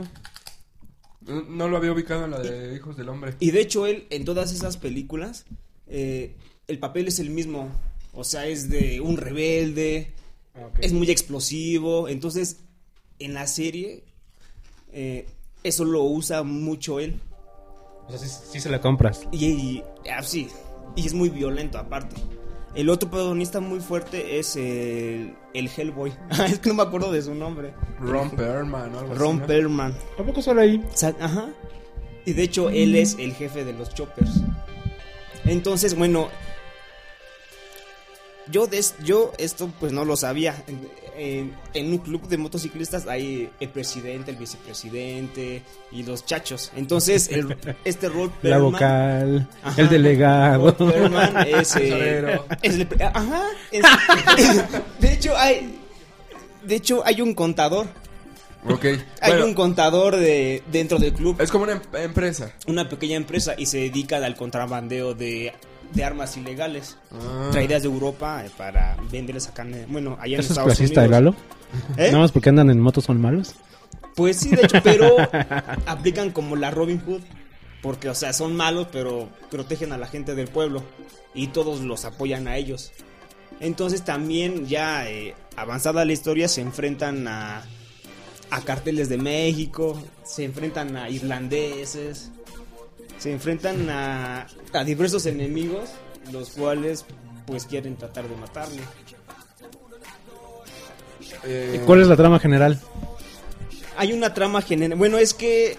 [1.20, 3.34] No, no lo había ubicado en la de Hijos del Hombre.
[3.38, 5.44] Y de hecho, él en todas esas películas,
[5.90, 6.34] eh,
[6.68, 7.68] el papel es el mismo.
[8.14, 10.12] O sea, es de un rebelde.
[10.80, 12.08] Es muy explosivo.
[12.08, 12.58] Entonces,
[13.18, 14.02] en la serie,
[14.92, 15.26] eh,
[15.62, 17.20] eso lo usa mucho él.
[18.06, 19.26] O sea, sí, sí se la compras.
[19.30, 20.48] Y, y- ah, sí,
[20.96, 22.16] y es muy violento aparte.
[22.74, 26.12] El otro protagonista muy fuerte es el, el Hellboy.
[26.48, 27.72] es que no me acuerdo de su nombre.
[28.00, 29.40] Ron Perlman algo Ron así.
[29.40, 29.46] ¿no?
[29.46, 29.94] Perlman.
[30.16, 30.84] Tampoco solo ahí.
[30.94, 31.48] Sa- Ajá.
[32.26, 34.40] Y de hecho, él es el jefe de los choppers.
[35.44, 36.28] Entonces, bueno.
[38.50, 40.56] Yo, des- yo esto pues no lo sabía.
[40.66, 46.72] En, en- en un club de motociclistas hay el presidente, el vicepresidente y los chachos.
[46.74, 49.80] Entonces, el- este rol La Perlman- vocal, Ajá.
[49.80, 50.76] el delegado.
[50.76, 53.44] Perlman es, eh, es el- ajá.
[53.70, 53.84] es-
[55.00, 55.76] de hecho, hay.
[56.64, 57.86] De hecho, hay un contador.
[58.68, 58.84] Ok.
[58.84, 58.98] Hay
[59.32, 61.40] Bueno, un contador de, dentro del club.
[61.40, 62.52] es como una em- empresa.
[62.66, 65.52] una pequeña empresa y se dedica al contrabandeo de,
[65.94, 67.48] de armas ilegales Ah.
[67.52, 71.00] traídas de Europa eh, para venderles acá en, bueno allá en ¿Eso es Estados clasista,
[71.00, 71.34] Unidos Lalo?
[71.96, 72.06] ¿Eh?
[72.08, 73.54] Nada más porque andan en motos son malos.
[74.14, 75.16] pues sí de hecho pero
[75.86, 77.22] aplican como la Robin Hood
[77.82, 80.82] porque o sea son malos pero protegen a la gente del pueblo
[81.34, 82.92] y todos los apoyan a ellos
[83.60, 87.62] entonces también ya eh, avanzada la historia se enfrentan a
[88.50, 92.30] a carteles de México se enfrentan a irlandeses
[93.20, 95.90] se enfrentan a, a diversos enemigos,
[96.32, 97.04] los cuales
[97.46, 98.80] pues quieren tratar de matarle.
[101.44, 102.80] Eh, ¿Cuál es la trama general?
[103.98, 104.96] Hay una trama general.
[104.96, 105.76] Bueno, es que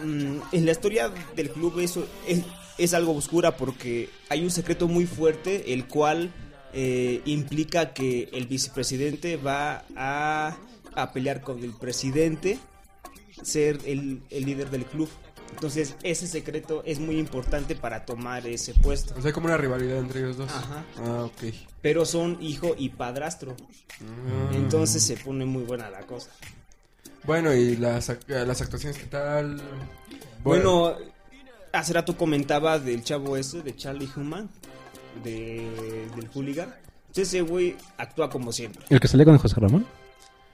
[0.00, 2.40] mm, en la historia del club eso es,
[2.76, 6.32] es algo oscura porque hay un secreto muy fuerte, el cual
[6.72, 10.56] eh, implica que el vicepresidente va a,
[10.96, 12.58] a pelear con el presidente,
[13.42, 15.08] ser el, el líder del club.
[15.52, 19.14] Entonces ese secreto es muy importante para tomar ese puesto.
[19.14, 20.50] O sea, hay como una rivalidad entre ellos dos.
[20.50, 20.84] Ajá.
[20.98, 21.54] Ah, ok.
[21.80, 23.56] Pero son hijo y padrastro.
[24.00, 24.54] Mm.
[24.54, 26.30] Entonces se pone muy buena la cosa.
[27.24, 29.60] Bueno, y las, eh, las actuaciones, ¿qué tal?
[30.42, 30.94] Bueno,
[31.72, 34.50] hace rato comentaba del chavo ese, de Charlie Human,
[35.22, 36.74] de, del hooligan.
[37.06, 38.84] Entonces ese güey actúa como siempre.
[38.90, 39.86] ¿El que sale con José Ramón?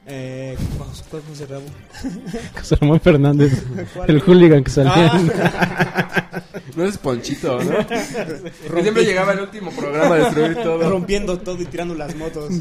[0.07, 1.22] Eh, ¿cuál?
[2.55, 3.62] José Ramón Fernández.
[3.94, 4.11] ¿Cuál?
[4.11, 5.11] el hooligan que salía.
[5.12, 6.42] Ah,
[6.76, 7.72] No es Ponchito, ¿no?
[8.82, 10.88] Siempre llegaba el último programa a destruir todo.
[10.88, 12.53] rompiendo todo y tirando las motos.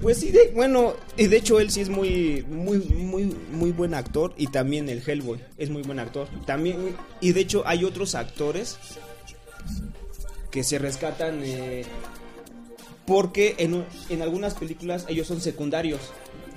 [0.00, 3.94] Pues sí, de, bueno, y de hecho él sí es muy, muy, muy, muy buen
[3.94, 6.28] actor y también el Hellboy es muy buen actor.
[6.46, 8.78] También y de hecho hay otros actores
[10.50, 11.84] que se rescatan eh,
[13.06, 16.00] porque en, en algunas películas ellos son secundarios.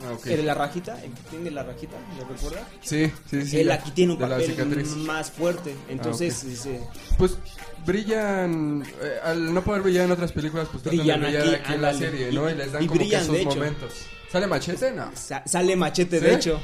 [0.03, 0.25] Ah, ok.
[0.27, 2.67] El de la rajita, el que tiene la rajita, ¿lo recuerda?
[2.81, 3.59] Sí, sí, sí.
[3.59, 6.49] él aquí tiene un de papel más fuerte, entonces ok.
[6.51, 6.81] ese-
[7.17, 7.37] Pues
[7.85, 11.55] brillan, eh, al no poder brillar en otras películas, pues tratan Brillan de brillar aquí,
[11.63, 12.49] aquí, en la serie, ¿no?
[12.49, 13.49] Y, Y- les dan y como que brillan, esos de hecho.
[13.55, 13.93] momentos.
[14.31, 14.91] ¿Sale machete?
[14.91, 15.11] No.
[15.13, 16.25] Sa- sale machete, ¿Sí?
[16.25, 16.61] de hecho.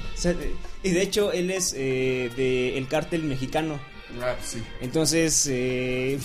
[0.84, 2.32] Y de hecho, él es eh,
[2.74, 3.78] del cártel mexicano.
[4.22, 4.64] Ah, sí.
[4.80, 6.18] Entonces, eh,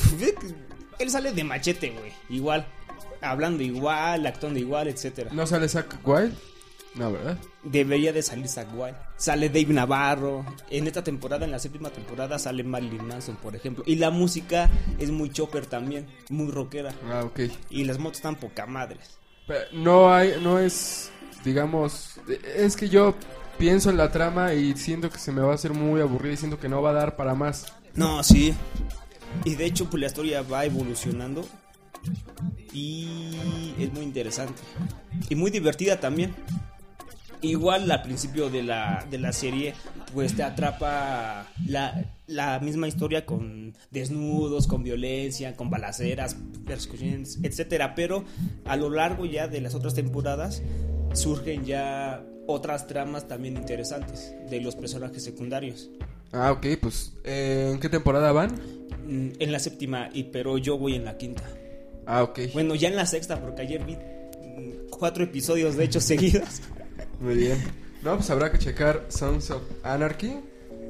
[1.01, 2.13] él sale de machete, güey.
[2.31, 2.65] Igual.
[3.21, 5.31] Hablando igual, actuando igual, etcétera.
[5.33, 6.33] ¿No sale Zack Wild?
[6.95, 7.39] No, ¿verdad?
[7.63, 8.97] Debería de salir Zack Wild.
[9.17, 10.45] Sale Dave Navarro.
[10.69, 13.83] En esta temporada, en la séptima temporada, sale Marilyn Manson, por ejemplo.
[13.87, 14.69] Y la música
[14.99, 16.95] es muy chopper también, muy rockera.
[17.11, 17.41] Ah, ok.
[17.71, 19.19] Y las motos están poca madres.
[19.47, 21.11] Pero no hay, no es,
[21.45, 22.21] digamos,
[22.57, 23.15] es que yo
[23.59, 26.37] pienso en la trama y siento que se me va a hacer muy aburrido y
[26.37, 27.73] siento que no va a dar para más.
[27.95, 28.55] No, sí.
[29.45, 31.47] Y de hecho, pues la historia va evolucionando.
[32.73, 34.61] Y es muy interesante.
[35.29, 36.35] Y muy divertida también.
[37.43, 39.75] Igual al principio de la, de la serie,
[40.15, 47.95] pues te atrapa la, la misma historia con desnudos, con violencia, con balaceras, persecuciones, etcétera.
[47.97, 48.25] Pero
[48.65, 50.63] a lo largo ya de las otras temporadas
[51.15, 55.91] surgen ya otras tramas también interesantes de los personajes secundarios.
[56.33, 58.53] Ah, ok, pues, eh, ¿en qué temporada van?
[59.07, 61.43] Mm, En la séptima, y pero yo voy en la quinta.
[62.07, 62.41] Ah, ok.
[62.53, 66.63] Bueno, ya en la sexta, porque ayer vi mm, cuatro episodios, de hecho, seguidos.
[67.23, 67.63] Muy bien.
[68.03, 70.35] No, pues habrá que checar Sons of Anarchy,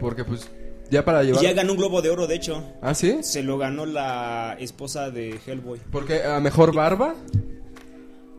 [0.01, 0.49] porque pues
[0.91, 1.43] ya para llevar...
[1.43, 2.64] ya ganó un globo de oro, de hecho.
[2.80, 3.18] ¿Ah, sí?
[3.22, 5.78] Se lo ganó la esposa de Hellboy.
[5.91, 7.14] Porque a mejor barba.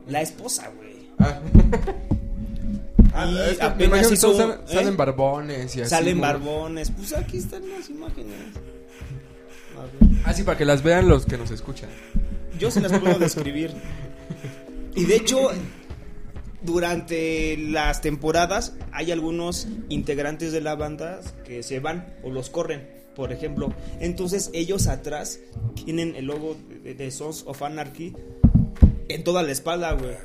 [0.07, 1.09] La esposa, güey.
[1.19, 1.39] Ah.
[3.15, 4.97] Ah, Y es que apenas que hizo un- salen, ¿eh?
[4.97, 5.89] barbones y así.
[5.91, 6.89] Salen barbones.
[6.89, 8.33] Pues aquí están las imágenes.
[9.77, 10.17] A ver.
[10.25, 11.89] Ah, sí, para que las vean los que nos escuchan.
[12.57, 13.71] Yo se las puedo describir.
[14.95, 15.49] Y de hecho,
[16.63, 22.87] durante las temporadas hay algunos integrantes de la banda que se van o los corren,
[23.15, 23.73] por ejemplo.
[23.99, 25.39] Entonces ellos atrás
[25.85, 28.13] tienen el logo de, de Sons of Anarchy
[29.09, 30.15] en toda la espalda, güey.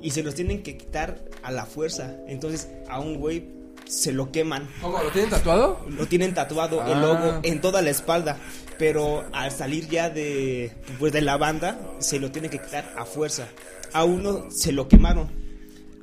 [0.00, 2.16] Y se los tienen que quitar a la fuerza.
[2.26, 3.44] Entonces a un güey
[3.86, 4.68] se lo queman.
[4.80, 5.00] ¿Cómo?
[5.02, 5.78] ¿Lo tienen tatuado?
[5.88, 7.00] Lo tienen tatuado el Ah.
[7.00, 8.38] logo en toda la espalda.
[8.78, 13.04] Pero al salir ya de, pues, de la banda, se lo tienen que quitar a
[13.04, 13.46] fuerza.
[13.92, 15.30] A uno se lo quemaron.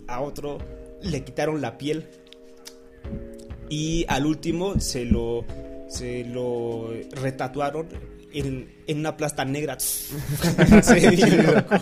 [0.10, 0.58] A otro
[1.02, 2.08] le quitaron la piel.
[3.70, 5.46] Y al último se lo,
[5.88, 7.88] se lo retatuaron
[8.34, 9.80] en, en una plasta negra.
[9.80, 11.76] se ve bien loco.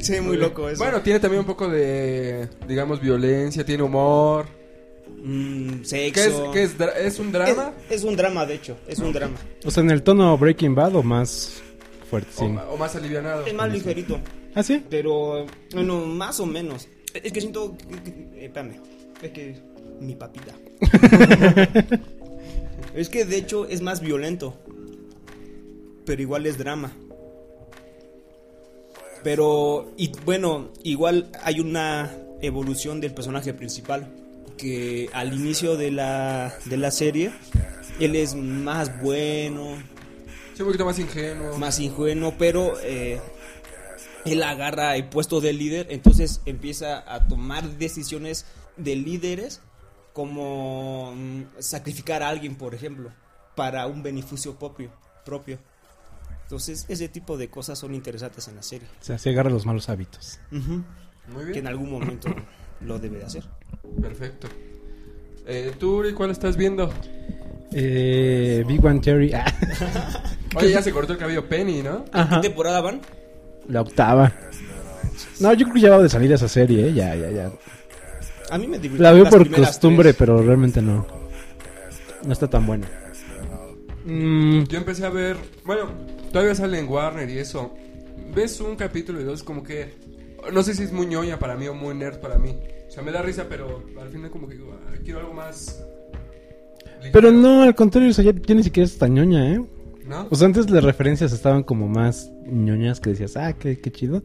[0.00, 0.82] Se ve muy loco eso.
[0.82, 4.46] Bueno, tiene también un poco de, digamos, violencia, tiene humor.
[5.24, 6.50] Mm, ¿Qué es, sexo.
[6.52, 7.72] qué es, un drama?
[7.90, 8.76] es un drama, de hecho.
[8.86, 9.36] Es un drama.
[9.64, 11.62] O sea, en el tono Breaking Bad o más
[12.08, 12.30] fuerte.
[12.38, 13.46] O, o más alivianado?
[13.46, 14.20] Es más ligerito.
[14.54, 14.84] ¿Ah, sí?
[14.90, 16.88] Pero, bueno, más o menos.
[17.14, 17.76] Es que siento.
[18.34, 18.80] eh, espérame.
[19.22, 19.56] Es que.
[20.00, 20.54] Mi papita.
[22.94, 24.54] es que de hecho es más violento.
[26.04, 26.92] Pero igual es drama.
[29.22, 32.10] Pero, y bueno, igual hay una
[32.40, 34.12] evolución del personaje principal.
[34.56, 37.32] Que al inicio de la, de la serie,
[38.00, 39.76] él es más bueno,
[40.54, 41.56] Sí, un poquito más ingenuo.
[41.56, 43.20] más ingenuo, pero eh,
[44.24, 48.46] él agarra el puesto de líder, entonces empieza a tomar decisiones
[48.76, 49.60] de líderes
[50.12, 53.10] como mm, sacrificar a alguien, por ejemplo.
[53.54, 54.90] para un beneficio propio.
[55.24, 55.58] propio.
[56.44, 58.86] Entonces, ese tipo de cosas son interesantes en la serie.
[59.00, 60.38] O sea, se agarra los malos hábitos.
[60.50, 60.64] Muy
[61.34, 61.66] Que en bien.
[61.66, 62.28] algún momento
[62.80, 63.44] lo debe de hacer.
[64.00, 64.48] Perfecto.
[65.46, 66.92] Eh, ¿Tú, Uri, cuál estás viendo?
[67.72, 69.32] Eh, Big One Theory.
[69.32, 69.44] Ah,
[70.56, 72.04] Oye, ya se cortó el cabello Penny, ¿no?
[72.04, 73.00] ¿Qué temporada van?
[73.68, 74.32] La octava.
[75.40, 76.92] No, yo creo que ya va de salir esa serie, ¿eh?
[76.94, 77.52] Ya, ya, ya.
[78.50, 80.16] A mí me divirtió La veo por costumbre, tres.
[80.18, 81.06] pero realmente no.
[82.24, 82.86] No está tan buena.
[84.04, 85.90] Mm, Yo empecé a ver, bueno,
[86.32, 87.74] todavía sale en Warner y eso.
[88.34, 89.94] Ves un capítulo y dos como que
[90.52, 92.56] no sé si es muy ñoña para mí o muy nerd para mí.
[92.88, 95.82] O sea, me da risa, pero al final como que digo, "Ah, quiero algo más
[96.98, 99.62] ligero", pero no, al contrario, o sea, ya, ya ni siquiera es tan ñoña, ¿eh?
[100.12, 100.28] ¿No?
[100.30, 104.22] O sea, antes las referencias estaban como más ñoñas que decías, ah, qué, qué chido.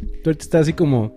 [0.00, 1.14] Pero ahorita está así como...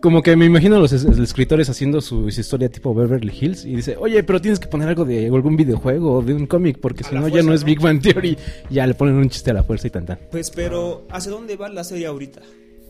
[0.00, 3.64] Como que me imagino a los es- escritores haciendo su, su historia tipo Beverly Hills
[3.64, 6.78] y dice, oye, pero tienes que poner algo de algún videojuego o de un cómic
[6.78, 7.66] porque A si la no ya fuerza, no es ¿no?
[7.66, 8.36] Big Bang Theory.
[8.68, 10.18] Ya le ponen un chiste a la fuerza y tan tan.
[10.30, 12.42] Pues, pero, ¿hacia dónde va la serie ahorita?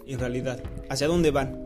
[0.09, 0.61] En realidad,
[0.91, 1.57] ¿hacia dónde van?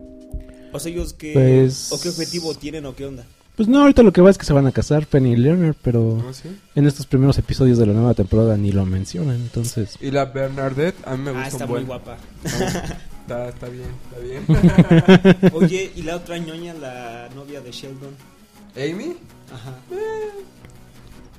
[0.74, 3.24] O sea, ellos qué, Pues- o qué objetivo tienen o qué onda.
[3.58, 5.74] Pues no, ahorita lo que va es que se van a casar Penny y Leonard,
[5.82, 6.32] pero ¿No?
[6.32, 6.48] ¿Sí?
[6.76, 9.96] en estos primeros episodios de la nueva temporada ni lo mencionan, entonces...
[10.00, 11.86] Y la Bernadette, a mí me gusta Ah, está un muy buen.
[11.86, 12.16] guapa.
[12.44, 15.52] Está, está bien, está bien.
[15.54, 18.14] Oye, y la otra ñoña, la novia de Sheldon.
[18.76, 19.16] ¿Amy?
[19.52, 19.74] Ajá.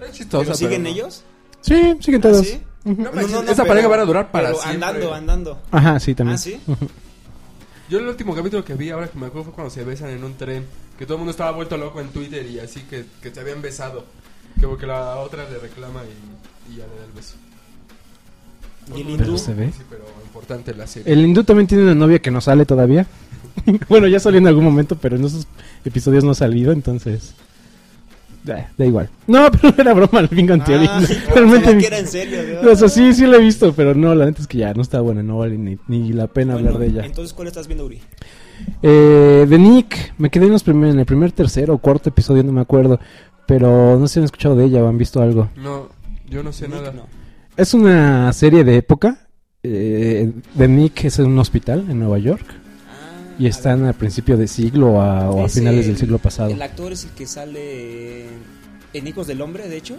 [0.05, 0.89] Es chistosa, ¿Pero siguen no.
[0.89, 1.23] ellos?
[1.61, 2.45] Sí, siguen ¿Ah, todos.
[2.47, 2.59] sí?
[2.85, 3.01] Ujú.
[3.01, 4.85] No, manches, esa pareja van a durar para pero siempre.
[4.87, 5.59] andando, andando.
[5.71, 6.35] Ajá, sí, también.
[6.35, 6.59] ¿Ah, sí?
[7.89, 10.23] Yo el último capítulo que vi, ahora que me acuerdo, fue cuando se besan en
[10.23, 10.65] un tren.
[10.97, 13.61] Que todo el mundo estaba vuelto loco en Twitter y así que, que se habían
[13.61, 14.05] besado.
[14.59, 17.35] Que porque la otra le reclama y, y ya le da el beso.
[18.95, 19.37] ¿Y el Pero hindú?
[19.37, 19.71] se ve.
[19.71, 21.11] Sí, pero importante la serie.
[21.11, 23.07] El hindú también tiene una novia que no sale todavía.
[23.89, 25.47] bueno, ya salió en algún momento, pero en esos
[25.85, 27.33] episodios no ha salido, entonces...
[28.43, 29.09] Da, da igual.
[29.27, 30.49] No, pero era broma el Big.
[30.51, 31.01] Ah,
[31.35, 31.77] Realmente...
[31.77, 32.39] que era en serio.
[32.71, 34.81] O sea, sí, sí lo he visto, pero no, la neta es que ya no
[34.81, 37.05] está buena, no vale ni, ni la pena Bueno, hablar de ella.
[37.05, 37.99] Entonces, ¿cuál estás viendo, Uri?
[38.81, 42.43] Eh, de Nick, me quedé en, los primer- en el primer, tercero o cuarto episodio,
[42.43, 42.99] no me acuerdo.
[43.45, 45.49] Pero no sé si han escuchado de ella o han visto algo.
[45.55, 45.89] No,
[46.29, 46.91] yo no sé Nick, nada.
[46.91, 47.03] no.
[47.57, 49.27] Es una serie de época.
[49.63, 52.45] eh, de Nick es en un hospital en Nueva York.
[53.39, 56.49] Y están a principio de siglo a- o a Es finales el- del siglo pasado.
[56.51, 58.25] El actor es el que sale
[58.93, 59.95] en Hijos del Hombre, de hecho.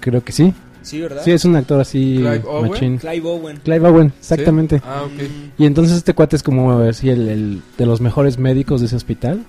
[0.00, 0.52] Creo que sí.
[0.82, 1.22] Sí, ¿verdad?
[1.24, 2.16] Sí, es un actor así.
[2.18, 2.70] Clive Owen.
[2.70, 2.98] machín.
[2.98, 3.56] Clive Owen.
[3.64, 4.16] Clive Owen, ¿Sí?
[4.20, 4.80] exactamente.
[4.84, 5.12] Ah, ok.
[5.22, 8.86] Mm, Y entonces este cuate es como así el, el de los mejores médicos de
[8.86, 9.44] ese hospital.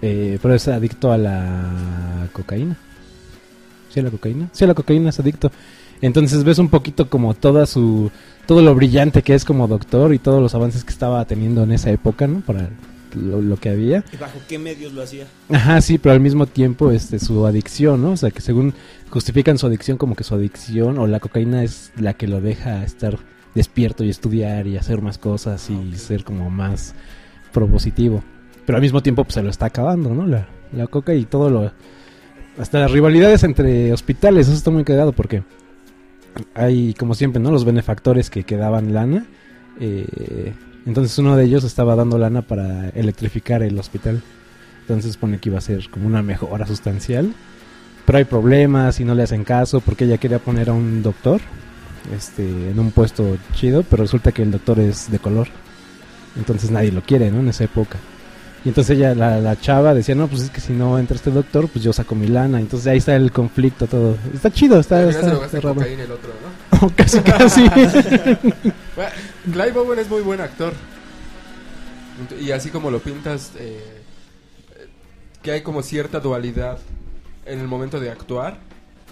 [0.00, 2.76] eh, pero es adicto a la cocaína.
[3.92, 4.48] ¿Sí a la cocaína?
[4.52, 5.50] Sí, a la cocaína es adicto.
[6.00, 8.10] Entonces ves un poquito como toda su...
[8.46, 11.72] Todo lo brillante que es como doctor y todos los avances que estaba teniendo en
[11.72, 12.40] esa época, ¿no?
[12.40, 12.70] Para
[13.14, 14.04] lo, lo que había.
[14.10, 15.26] ¿Y bajo qué medios lo hacía?
[15.50, 18.12] Ajá, sí, pero al mismo tiempo este su adicción, ¿no?
[18.12, 18.72] O sea, que según
[19.10, 22.84] justifican su adicción como que su adicción o la cocaína es la que lo deja
[22.84, 23.18] estar
[23.54, 26.94] despierto y estudiar y hacer más cosas y ser como más
[27.52, 28.22] propositivo.
[28.66, 30.26] Pero al mismo tiempo pues se lo está acabando, ¿no?
[30.26, 31.72] La, la coca y todo lo...
[32.58, 35.42] Hasta las rivalidades entre hospitales, eso está muy cagado porque
[36.54, 37.50] hay, como siempre, ¿no?
[37.50, 39.26] Los benefactores que, que daban lana.
[39.80, 40.52] eh,
[40.86, 44.22] entonces uno de ellos estaba dando lana para electrificar el hospital.
[44.80, 47.34] Entonces pone que iba a ser como una mejora sustancial.
[48.06, 51.42] Pero hay problemas y no le hacen caso porque ella quería poner a un doctor
[52.16, 55.48] este, en un puesto chido, pero resulta que el doctor es de color.
[56.36, 57.40] Entonces nadie lo quiere, ¿no?
[57.40, 57.98] En esa época.
[58.64, 61.30] Y entonces ella, la, la chava, decía, no, pues es que si no entra este
[61.30, 62.58] doctor, pues yo saco mi lana.
[62.60, 64.16] Entonces ahí está el conflicto, todo.
[64.34, 65.74] Está chido, está, se está, lo está raro.
[65.76, 66.30] cocaína el otro,
[66.80, 66.90] ¿no?
[66.96, 67.62] casi, casi.
[68.96, 69.12] Bueno,
[69.44, 70.72] Clive Owen es muy buen actor.
[72.40, 74.02] Y así como lo pintas, eh,
[74.76, 74.88] eh,
[75.40, 76.78] que hay como cierta dualidad
[77.46, 78.58] en el momento de actuar,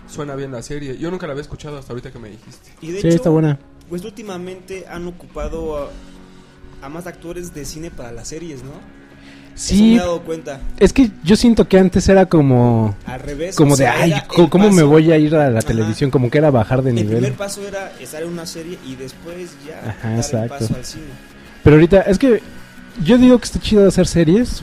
[0.08, 0.98] suena bien la serie.
[0.98, 2.72] Yo nunca la había escuchado hasta ahorita que me dijiste.
[2.80, 3.60] Y de sí, hecho, está buena.
[3.88, 5.90] pues últimamente han ocupado a,
[6.82, 8.72] a más actores de cine para las series, ¿no?
[9.56, 10.60] Eso me Sí, he dado cuenta.
[10.78, 12.94] es que yo siento que antes era como...
[13.06, 13.56] Al revés.
[13.56, 15.66] Como o de, sea, ay, co- el ¿cómo me voy a ir a la Ajá.
[15.68, 16.10] televisión?
[16.10, 17.16] Como que era bajar de El nivel.
[17.16, 20.48] primer paso era estar en una serie y después ya Ajá, dar el exacto.
[20.58, 21.04] paso al cine.
[21.64, 22.42] Pero ahorita, es que
[23.02, 24.62] yo digo que está chido hacer series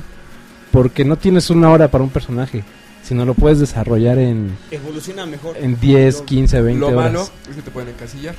[0.72, 2.64] porque no tienes una hora para un personaje,
[3.04, 5.58] sino lo puedes desarrollar en, Evoluciona mejor.
[5.60, 7.12] en 10, Lo- 15, 20 Lo horas.
[7.12, 8.36] malo es que te pueden encasillar.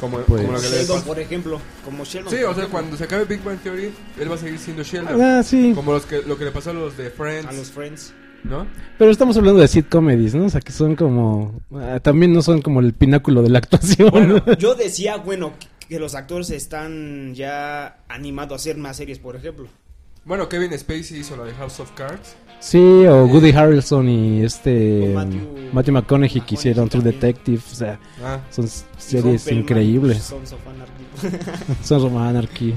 [0.00, 1.60] Como, Pues- como lo que le Sheldon, por ejemplo.
[1.84, 2.32] Como Sheldon.
[2.32, 5.20] Sí, o sea, cuando se acabe Big Bang Theory, él va a seguir siendo Sheldon.
[5.22, 5.72] Ah, sí.
[5.74, 8.12] Como los que, lo que le pasó a los de Friends, A los Friends.
[8.42, 8.66] ¿no?
[8.98, 10.44] Pero estamos hablando de sitcomedies, ¿no?
[10.44, 11.62] O sea, que son como...
[11.76, 14.10] ah, también no son como el pináculo de la actuación.
[14.10, 19.18] Bueno, yo decía, bueno, que, que los actores están ya animados a hacer más series,
[19.18, 19.68] por ejemplo.
[20.26, 22.36] Bueno, Kevin Spacey hizo la de House of Cards.
[22.64, 27.02] Sí, o Woody Harrelson y este Con Matthew- Matthew McConaughey que hicieron True.
[27.04, 30.22] Detective, o sea, Ah, son series increíbles.
[30.22, 31.52] Sons of Anarchy.
[31.84, 32.74] Sons of Anarchy.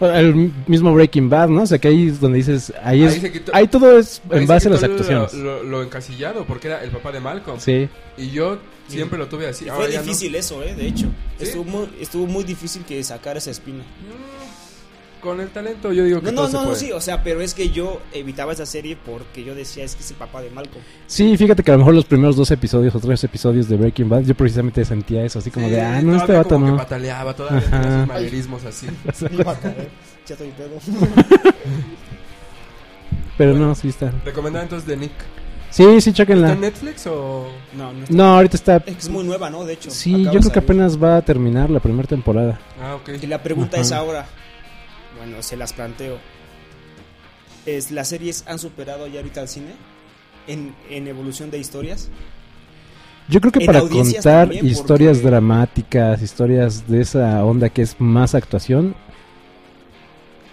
[0.00, 1.62] El mismo Breaking Bad, ¿no?
[1.62, 4.46] O sea, que ahí es donde dices, ahí Ahí es, ahí todo es ahí en
[4.46, 5.34] se base a las lo- actuaciones.
[5.34, 7.58] Lo, lo encasillado, porque era el papá de Malcolm.
[7.58, 9.64] Sí, Y yo siempre lo tuve así.
[9.64, 10.02] Y ahora Fue no.
[10.02, 10.74] difícil eso, ¿eh?
[10.74, 11.06] De hecho.
[11.38, 11.44] ¿Sí?
[11.44, 13.78] Estuvo, muy, estuvo muy difícil que sacar esa espina.
[13.82, 14.43] Mm,
[15.24, 16.76] Con el talento yo digo que No, todo no, se no, puede.
[16.76, 20.02] sí, o sea, pero es que yo evitaba esa serie porque yo decía, es que
[20.02, 20.84] es el papá de Malcolm.
[21.06, 24.08] sí, fíjate que a lo mejor los primeros dos episodios o tres episodios de Breaking
[24.10, 26.72] Bad, yo precisamente sentía eso, así como Sí, de, ah, no, este vato como que
[26.72, 26.76] no.
[26.76, 28.86] pataleaba, todavía tenía sus así.
[30.26, 30.78] Ya estoy pedo.
[33.36, 34.12] Pero no, sí está.
[34.24, 35.12] Recomendado entonces de Nick.
[35.70, 36.52] Sí, sí, ¿Está chequenla.
[36.52, 37.48] en Netflix o...?
[37.76, 38.76] No, no está- No, ahorita está...
[38.76, 39.64] Es que es muy nueva, ¿no?
[39.64, 39.90] De hecho.
[39.90, 42.60] Sí, yo creo que apenas va a terminar la primera temporada.
[42.80, 43.10] Ah, ok.
[43.20, 43.82] Y la pregunta Ajá.
[43.82, 44.26] es ahora.
[45.16, 46.18] Bueno, se las planteo.
[47.66, 49.72] ¿Es, ¿Las series han superado ya ahorita al cine?
[50.46, 52.10] En, en evolución de historias.
[53.28, 57.98] Yo creo que para contar también, historias porque- dramáticas, historias de esa onda que es
[57.98, 58.94] más actuación,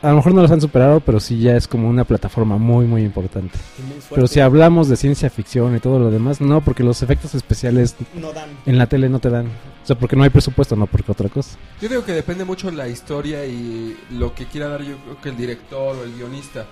[0.02, 2.86] a lo mejor no las han superado, pero sí ya es como una plataforma muy,
[2.86, 3.58] muy importante.
[3.88, 3.98] muy.
[4.10, 7.96] Pero si hablamos de ciencia ficción y todo lo demás, no, porque los efectos especiales
[8.16, 8.50] No dan.
[8.66, 9.46] en la tele no te dan.
[9.48, 11.58] O sea, porque no hay presupuesto, no porque otra cosa.
[11.82, 15.30] Yo digo que depende mucho la historia y lo que quiera dar yo creo que
[15.30, 16.66] el director o el guionista.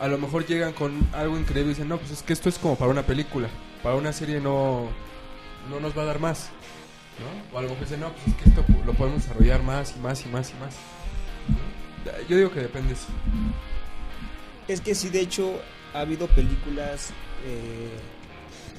[0.00, 2.58] A lo mejor llegan con algo increíble y dicen, no, pues es que esto es
[2.58, 3.48] como para una película.
[3.84, 4.88] Para una serie no,
[5.70, 6.50] no nos va a dar más.
[7.20, 7.54] ¿no?
[7.56, 10.00] O a lo mejor dicen, no, pues es que esto lo podemos desarrollar más y
[10.00, 10.74] más y más y más.
[12.04, 12.28] ¿No?
[12.28, 13.06] Yo digo que depende eso.
[14.68, 15.60] Es que sí, de hecho,
[15.94, 17.10] ha habido películas
[17.46, 17.90] eh,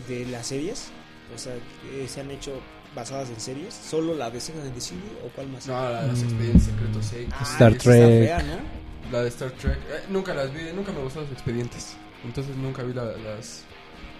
[0.08, 0.88] de las series.
[1.36, 2.60] O sea, que se han hecho
[2.96, 3.74] basadas en series.
[3.74, 5.68] ¿Solo la de and the City o cuál más?
[5.68, 6.24] No, la de los Mm.
[6.26, 7.34] expedientes secretos X.
[7.38, 7.84] Ah, Star Trek.
[7.84, 9.12] fea, ¿no?
[9.12, 9.78] La de Star Trek.
[9.90, 11.96] eh, nunca las vi, nunca me gustaron los expedientes.
[12.24, 13.64] Entonces nunca vi la- las,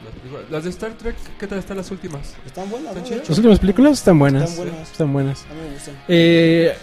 [0.04, 0.50] las películas.
[0.50, 2.34] Las de Star Trek, ¿qué tal están las últimas?
[2.46, 3.00] Están buenas, ¿no?
[3.02, 3.30] ¿Están hecho.
[3.30, 4.50] Las últimas películas están buenas.
[4.52, 4.92] Están buenas.
[4.92, 5.46] Están buenas.
[5.50, 6.04] A mí me gustan.
[6.08, 6.76] Eh,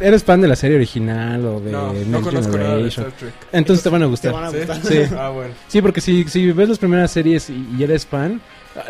[0.00, 2.88] ¿Eres fan de la serie original o de no, no conozco nada de?
[2.88, 3.34] Star Trek.
[3.52, 4.32] Entonces te van a Te gustar.
[4.32, 4.56] van a ¿Sí?
[4.58, 4.82] gustar.
[4.84, 4.98] Sí.
[5.18, 5.54] Ah, bueno.
[5.68, 8.40] Sí, porque si, si ves las primeras series y, y eres fan,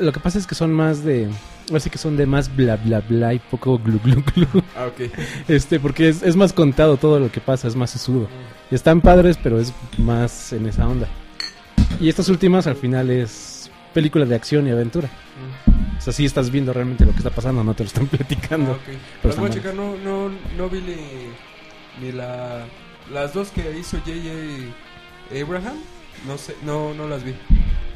[0.01, 1.29] lo que pasa es que son más de...
[1.75, 4.47] Así que son de más bla bla bla y poco glu glu glu.
[4.77, 5.11] Ah, ok.
[5.49, 8.29] Este, porque es, es más contado todo lo que pasa, es más sesudo.
[8.71, 11.07] Y están padres, pero es más en esa onda.
[12.01, 15.09] Y estas últimas al final es película de acción y aventura.
[15.09, 15.70] Mm.
[16.01, 18.17] O sea, sí estás viendo realmente lo que está pasando, no te lo están Ah,
[18.17, 18.73] platicando.
[18.73, 18.79] ok.
[18.87, 22.65] Pero Las voy a están checar, no, no, no vi ni, ni la,
[23.13, 25.41] las dos que hizo J.J.
[25.43, 25.77] Abraham.
[26.27, 27.35] No sé, no, no las vi.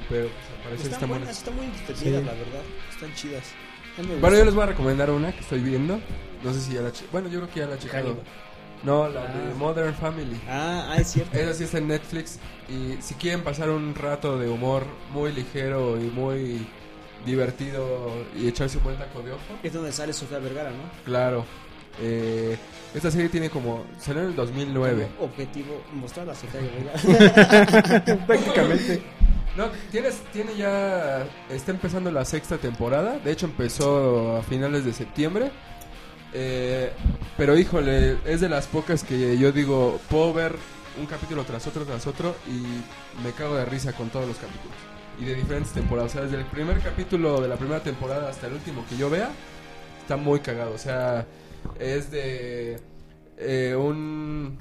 [0.08, 0.28] Pero
[0.62, 1.38] parecer Están buenas, buenas.
[1.38, 2.26] están muy entretenidas, Sí.
[2.26, 2.62] la verdad.
[2.90, 3.44] Están chidas.
[4.20, 5.98] Bueno, yo les voy a recomendar una que estoy viendo.
[6.42, 8.18] No sé si ya la che- Bueno, yo creo que ya la he checado.
[8.82, 9.26] No, la Ah.
[9.32, 10.38] de Modern Family.
[10.46, 11.36] Ah, ah, es cierto.
[11.38, 12.38] Esa sí está en Netflix.
[12.68, 16.66] Y si quieren pasar un rato de humor muy ligero y muy
[17.24, 20.82] divertido y echarse un buen taco de ojo, Es donde sale Sofía Vergara, ¿no?
[21.04, 21.44] claro.
[22.02, 22.56] Eh,
[22.92, 23.84] esta serie tiene como.
[24.00, 25.08] Salió en el 2009.
[25.16, 28.26] Como Objetivo mostrar a Sofía Vergara.
[28.26, 29.02] Prácticamente.
[29.56, 31.24] No, tienes, tiene ya.
[31.48, 33.18] Está empezando la sexta temporada.
[33.20, 35.52] De hecho, empezó a finales de septiembre.
[36.32, 36.90] Eh,
[37.36, 40.56] pero híjole, es de las pocas que yo digo, puedo ver
[40.98, 44.76] un capítulo tras otro, tras otro y me cago de risa con todos los capítulos.
[45.20, 46.10] Y de diferentes temporadas.
[46.10, 49.08] O sea, desde el primer capítulo de la primera temporada hasta el último que yo
[49.10, 49.30] vea,
[50.00, 50.72] está muy cagado.
[50.74, 51.26] O sea,
[51.78, 52.80] es de
[53.38, 54.58] eh, un,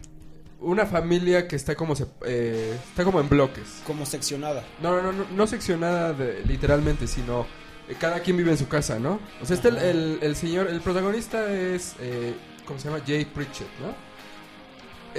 [0.62, 3.82] una familia que está como, se, eh, está como en bloques.
[3.86, 4.64] Como seccionada.
[4.82, 7.48] No, no, no, no, seccionada de- literalmente, sino
[7.90, 9.20] eh, cada quien vive en su casa, ¿no?
[9.42, 12.36] O sea, este el, el señor, el protagonista es, eh,
[12.66, 13.04] ¿cómo se llama?
[13.06, 13.94] Jay Pritchett, ¿no?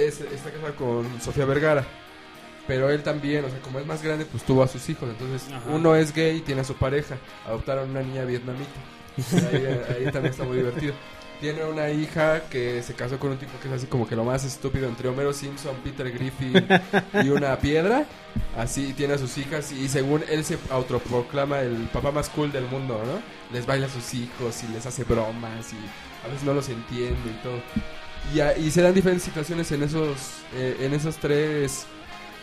[0.01, 1.85] Es, está casado con Sofía Vergara.
[2.67, 5.07] Pero él también, o sea, como es más grande, pues tuvo a sus hijos.
[5.09, 5.69] Entonces, Ajá.
[5.69, 7.17] uno es gay y tiene a su pareja.
[7.47, 8.71] Adoptaron una niña vietnamita.
[9.51, 9.65] Ahí,
[10.05, 10.93] ahí también está muy divertido.
[11.39, 14.23] Tiene una hija que se casó con un tipo que es así como que lo
[14.23, 16.65] más estúpido entre Homero Simpson, Peter Griffin
[17.23, 18.05] y una piedra.
[18.57, 22.65] Así tiene a sus hijas y según él se autoproclama el papá más cool del
[22.65, 23.21] mundo, ¿no?
[23.55, 27.29] Les baila a sus hijos y les hace bromas y a veces no los entiende
[27.29, 27.61] y todo.
[28.33, 30.17] Y, y se dan diferentes situaciones en esos,
[30.55, 31.85] eh, en esos tres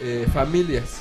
[0.03, 1.01] eh, familias.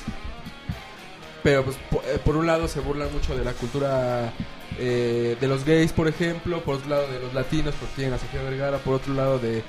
[1.42, 4.32] Pero pues po- eh, por un lado se burlan mucho de la cultura
[4.78, 8.18] eh, de los gays, por ejemplo, por otro lado de los latinos, porque tienen a
[8.18, 9.62] Sofía Vergara, por otro lado de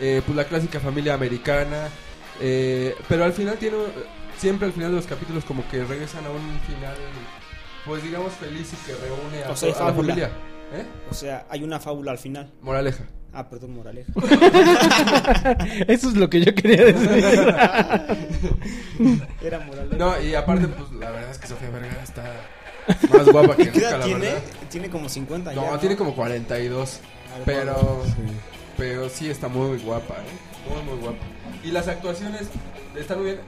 [0.00, 1.88] eh, pues la clásica familia americana,
[2.40, 3.76] eh, pero al final tiene,
[4.38, 6.94] siempre al final de los capítulos como que regresan a un final,
[7.86, 10.30] pues digamos feliz y que reúne a, O sea, a la familia.
[10.72, 10.84] ¿Eh?
[11.10, 12.50] O sea, hay una fábula al final.
[12.60, 13.04] Moraleja.
[13.32, 14.12] Ah, perdón, moraleja.
[15.88, 17.10] Eso es lo que yo quería decir.
[19.42, 19.96] Era moraleja.
[19.96, 22.24] No, y aparte, pues la verdad es que Sofía Vergara está
[23.12, 24.26] más guapa que ¿Qué nunca, edad la tiene?
[24.26, 24.40] verdad.
[24.70, 25.70] Tiene como 50 ya.
[25.70, 27.00] No, tiene como 42.
[27.32, 28.02] Algo Pero,
[28.76, 30.68] pero sí está muy guapa, ¿eh?
[30.68, 31.18] Muy, muy guapa.
[31.62, 32.48] Y las actuaciones
[32.98, 33.40] están muy bien.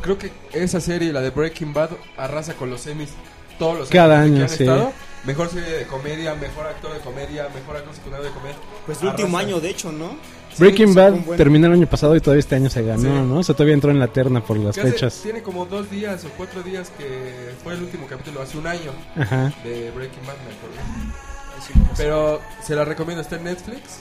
[0.00, 3.10] Creo que esa serie, la de Breaking Bad, arrasa con los semis
[3.58, 4.62] todos los Cada años que año, han sí.
[4.64, 4.92] estado.
[5.24, 8.56] Mejor serie de comedia, mejor actor de comedia, mejor actor secundario de comedia.
[8.86, 10.16] Pues el último año, de hecho, ¿no?
[10.58, 13.08] Breaking Sí, Bad terminó el año pasado y todavía este año se ganó, Sí.
[13.08, 13.38] ¿no?
[13.38, 15.20] O sea, todavía entró en la terna por las hace- fechas.
[15.22, 18.90] tiene como dos días o cuatro días que fue el último capítulo, hace un año
[19.16, 19.52] Ajá.
[19.64, 21.94] de Breaking Bad, me acuerdo.
[21.96, 24.00] Pero se la recomiendo, está en Netflix.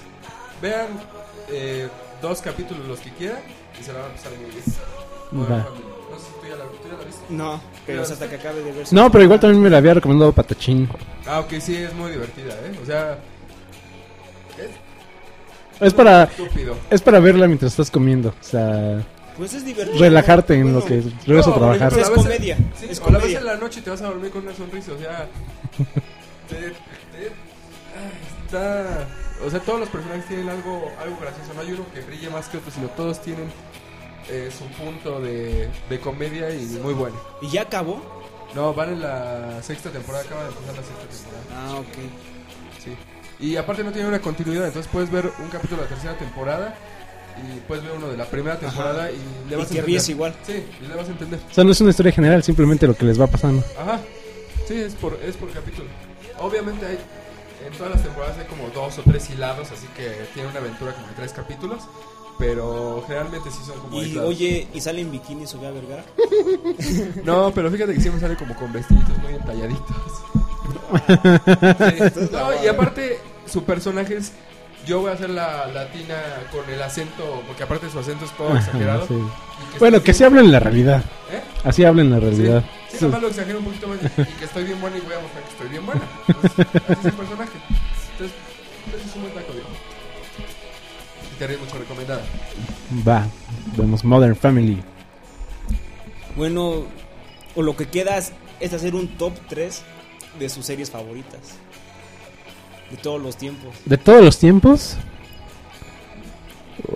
[0.61, 0.87] Vean
[1.49, 1.87] eh,
[2.21, 3.41] dos capítulos los que quieran
[3.79, 5.51] y se la van a pasar muy bien.
[5.51, 5.67] Va.
[6.47, 7.23] Ya la, tú ya la viste.
[7.29, 8.87] No, pero hasta que acabe de ver.
[8.91, 10.89] No, pero igual también me la había recomendado Patachín.
[11.25, 12.79] Ah, ok, sí, es muy divertida, ¿eh?
[12.81, 13.17] O sea,
[14.57, 14.69] es
[15.87, 16.75] Es para estúpido.
[16.89, 19.03] es para verla mientras estás comiendo, o sea,
[19.37, 19.99] Pues es divertido.
[19.99, 21.93] relajarte en Bueno, lo que regresas no, a trabajar.
[21.93, 24.05] la Es comedia, Sí, es o la ves en la noche y te vas a
[24.07, 25.27] dormir con una sonrisa, o sea.
[26.49, 27.31] te- te-
[28.45, 29.07] está.
[29.45, 31.53] O sea, todos los personajes tienen algo, algo gracioso.
[31.53, 33.45] No hay uno que brille más que otro, sino todos tienen
[34.29, 37.15] eh, su punto de, de comedia y muy bueno.
[37.41, 38.01] ¿Y ya acabó?
[38.55, 41.43] No, van en la sexta temporada, acaba de empezar la sexta temporada.
[41.55, 42.83] Ah, ok.
[42.83, 42.95] Sí.
[43.39, 46.75] Y aparte no tiene una continuidad, entonces puedes ver un capítulo de la tercera temporada
[47.37, 49.17] y puedes ver uno de la primera temporada y
[49.47, 50.35] le Y vas a te ríes igual.
[50.43, 51.39] Sí, y le vas a entender.
[51.49, 53.63] O sea, no es una historia general, simplemente lo que les va pasando.
[53.79, 53.99] Ajá.
[54.67, 55.87] Sí, es por, es por capítulo.
[56.39, 56.97] Obviamente hay,
[57.65, 60.93] en todas las temporadas hay como dos o tres hilados, así que tiene una aventura
[60.93, 61.83] como de tres capítulos.
[62.39, 66.03] Pero generalmente sí son como Y oye, ¿y sale en bikini Sofía Vergara?
[67.23, 69.95] No, pero fíjate que siempre sale como con vestiditos muy entalladitos.
[72.17, 72.29] Sí.
[72.31, 74.31] No, y aparte, su personaje es.
[74.85, 76.15] Yo voy a hacer la latina
[76.51, 79.05] con el acento, porque aparte su acento es todo Ajá, exagerado.
[79.07, 79.15] sí.
[79.73, 81.03] que Bueno, que sí bien- habla en la realidad.
[81.29, 81.41] ¿Eh?
[81.65, 82.63] Así habla en la realidad.
[82.89, 85.13] Sí, sí, nomás lo exagero un poquito más y que estoy bien buena y voy
[85.15, 86.01] a mostrar que estoy bien buena.
[86.27, 87.51] Entonces, ese es el personaje.
[88.13, 88.37] Entonces,
[88.95, 89.65] ese es un buen taco, digo.
[91.45, 92.21] Ríes mucho recomendada.
[93.07, 93.27] Va,
[93.77, 94.81] vemos Modern Family.
[96.35, 96.83] Bueno,
[97.55, 99.83] o lo que queda es, es hacer un top 3
[100.39, 101.39] de sus series favoritas.
[102.89, 103.75] De todos los tiempos.
[103.85, 104.95] De todos los tiempos,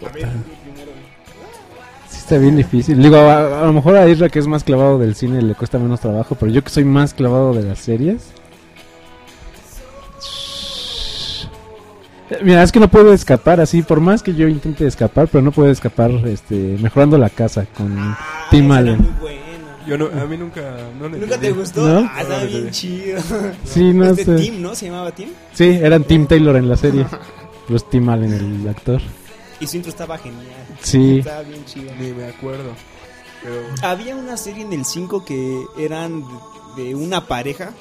[0.02, 0.92] A ver, primero.
[2.10, 3.02] sí está bien difícil.
[3.02, 5.78] Digo, a, a lo mejor a Isra que es más clavado del cine le cuesta
[5.80, 8.32] menos trabajo, pero yo que soy más clavado de las series.
[12.44, 15.52] Mira, es que no puedo escapar así, por más que yo intente escapar, pero no
[15.52, 18.18] puedo escapar este, mejorando la casa con Ah,
[18.50, 18.98] Tim Allen.
[19.02, 19.42] muy buena.
[19.88, 20.62] Yo no, a mí nunca.
[21.00, 21.86] No ¿Nunca te gustó?
[21.88, 22.10] ¿No?
[22.14, 23.20] Ah, estaba bien chido.
[23.66, 24.36] Sí, no Este sé.
[24.36, 24.76] Tim, ¿no?
[24.76, 25.30] ¿Se llamaba Tim?
[25.54, 27.06] Sí, eran Tim Taylor en la serie.
[27.68, 29.02] Pero es Tim Allen el actor.
[29.60, 30.46] Y su intro estaba genial.
[30.82, 31.20] Sí.
[31.20, 31.92] Estaba bien chido.
[32.00, 32.72] Ni me acuerdo.
[33.44, 33.56] Pero.
[33.82, 36.24] Había una serie en el 5 que eran
[36.78, 37.72] de una pareja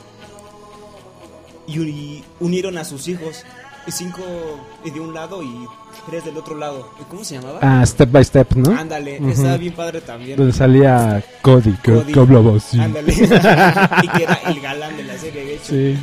[1.66, 3.44] y uni- unieron a sus hijos.
[3.86, 4.22] Y cinco
[4.84, 5.66] de un lado y
[6.06, 6.90] tres del otro lado.
[7.08, 7.58] ¿Cómo se llamaba?
[7.62, 8.78] Ah, Step by Step, ¿no?
[8.78, 10.36] Ándale, estaba bien padre también.
[10.36, 12.12] Donde salía Cody, que, Cody.
[12.12, 12.78] que hablaba así.
[12.80, 13.12] Ándale.
[14.02, 15.64] y que era el galán de la serie, de hecho.
[15.66, 15.98] Sí.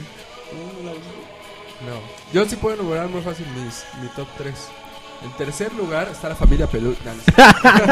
[1.85, 2.17] No.
[2.33, 4.53] Yo sí puedo enumerar muy fácil mis, mi top 3.
[5.23, 6.95] En tercer lugar está la familia Pelú.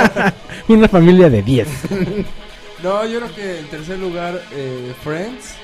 [0.67, 1.67] Una familia de 10.
[2.83, 5.55] No, yo creo que en tercer lugar, eh, Friends.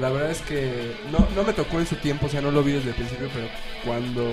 [0.00, 2.62] La verdad es que no, no me tocó en su tiempo, o sea, no lo
[2.64, 3.46] vi desde el principio, pero
[3.84, 4.28] cuando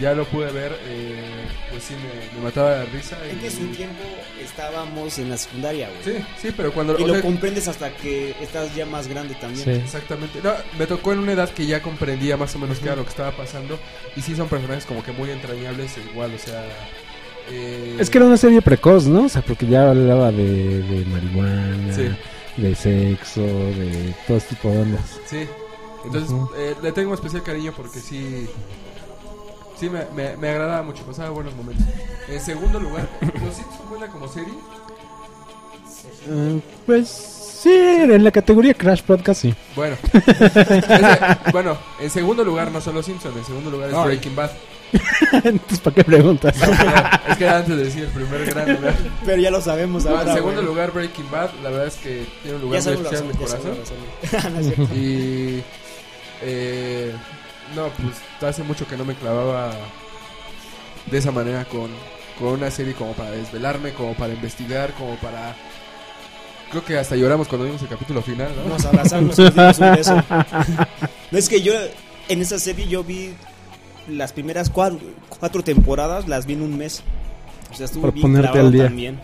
[0.00, 1.24] ya lo pude ver, eh,
[1.70, 3.16] pues sí me, me mataba de risa.
[3.26, 4.04] Es que en su Y, tiempo
[4.44, 6.18] estábamos en la secundaria, güey.
[6.18, 6.96] sí, sí, pero cuando...
[6.98, 9.64] Y lo sea, comprendes hasta que estás ya más grande también.
[9.64, 9.70] Sí.
[9.70, 10.38] Exactamente.
[10.44, 13.02] No, me tocó en una edad que ya comprendía más o menos qué era lo
[13.04, 13.78] que estaba pasando.
[14.16, 16.62] Y sí son personajes como que muy entrañables e igual, o sea...
[17.50, 19.24] eh, Es que era una serie precoz, ¿no?
[19.24, 22.08] O sea, porque ya hablaba de, de marihuana, Sí.
[22.56, 25.18] De sexo, de todo este tipo de ondas.
[25.26, 25.46] Sí.
[26.04, 28.48] Entonces, eh, le tengo especial cariño porque sí...
[29.78, 31.84] Sí, me, me, me agradaba mucho, pasaba buenos momentos.
[32.28, 34.54] En segundo lugar, ¿Los Simpsons cuenta como serie?
[36.30, 39.54] Ah, pues sí, en la categoría Crash Podcast sí.
[39.74, 39.96] Bueno.
[40.12, 44.04] Ese- bueno, en segundo lugar no son Los Simpsons, en segundo lugar es.
[44.04, 44.50] Breaking Bad.
[45.44, 46.54] Entonces, ¿para qué preguntas?
[47.28, 48.94] es que era antes de decir el primer gran lugar.
[49.24, 50.30] Pero ya lo sabemos No, ahora.
[50.30, 50.66] en segundo güey.
[50.66, 53.78] lugar Breaking Bad, la verdad es que tiene un lugar muy especial en mi corazón.
[54.76, 54.94] No.
[54.94, 55.62] Y
[56.42, 57.12] eh,
[57.74, 59.72] no, pues hace mucho que no me clavaba
[61.10, 61.90] de esa manera con,
[62.38, 65.54] con una serie como para desvelarme, como para investigar, como para...
[66.70, 68.68] Creo que hasta lloramos cuando vimos el capítulo final, ¿no?
[68.74, 70.24] Nos abrazamos, nos dimos un beso.
[71.30, 71.72] No es que yo,
[72.28, 73.32] en esa serie yo vi
[74.08, 74.98] las primeras cuatro,
[75.38, 77.02] cuatro temporadas las vi en un mes.
[77.72, 78.84] O sea, estuvo Por bien ponerte clavado al día.
[78.84, 79.20] también.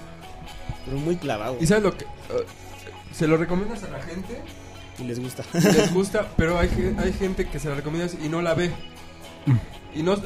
[0.85, 1.57] Pero muy clavado.
[1.61, 2.05] ¿Y sabes lo que...?
[2.05, 2.09] eh,
[3.13, 4.41] se lo recomiendas a la gente,
[4.99, 5.45] Y les gusta.
[5.55, 8.55] y les gusta, pero hay, ge- hay gente que se la recomiendas y no la
[8.55, 8.71] ve.
[9.95, 10.15] Y no...
[10.15, 10.19] eh,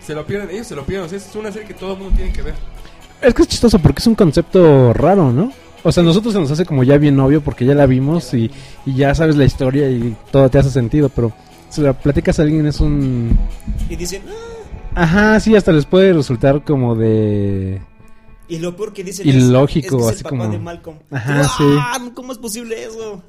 [0.00, 1.06] se lo pierden, ellos se lo pierden.
[1.06, 2.54] O sea, es una serie que todo el mundo tiene que ver.
[3.20, 5.52] Es que es chistoso porque es un concepto raro, ¿no?
[5.82, 8.32] O sea, a nosotros se nos hace como ya bien obvio porque ya la vimos
[8.34, 8.50] y,
[8.84, 11.32] y ya sabes la historia y todo te hace sentido, pero
[11.76, 13.38] si la platicas a alguien es un...
[13.88, 14.22] y dicen,
[14.94, 17.80] "Ah", Ajá, sí, hasta les puede resultar como de...
[18.48, 20.58] y lo peor que dicen Ilógico, es, es que es así el papá como- de
[20.58, 20.98] Malcolm.
[21.10, 21.98] Ajá, ¡Ah!
[22.14, 23.22] ¿Cómo es posible eso?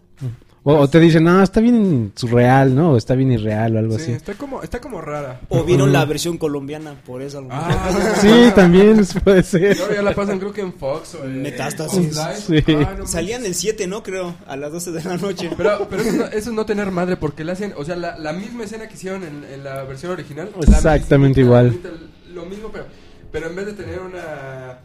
[0.69, 2.91] O, o te dicen, no, está bien surreal, ¿no?
[2.91, 4.11] O está bien irreal o algo Sí, así.
[4.11, 5.39] está como, está como rara.
[5.47, 7.45] O vieron la versión colombiana, por eso.
[7.49, 7.89] Ah,
[8.19, 9.77] Sí, también puede ser.
[9.77, 12.19] Y ahora ya la pasan creo que en Fox o en Metástasis.
[12.45, 12.63] Sí.
[12.85, 14.03] Ah, no Salían el 7, ¿no?
[14.03, 15.49] Creo, a las 12 de la noche.
[15.55, 18.17] Pero, pero eso, no, eso es no tener madre porque le hacen, o sea, la,
[18.17, 20.49] la misma escena que hicieron en, en la versión original.
[20.67, 21.79] la Exactamente igual.
[21.81, 22.85] la Lo mismo, pero,
[23.31, 24.79] pero en vez de tener una,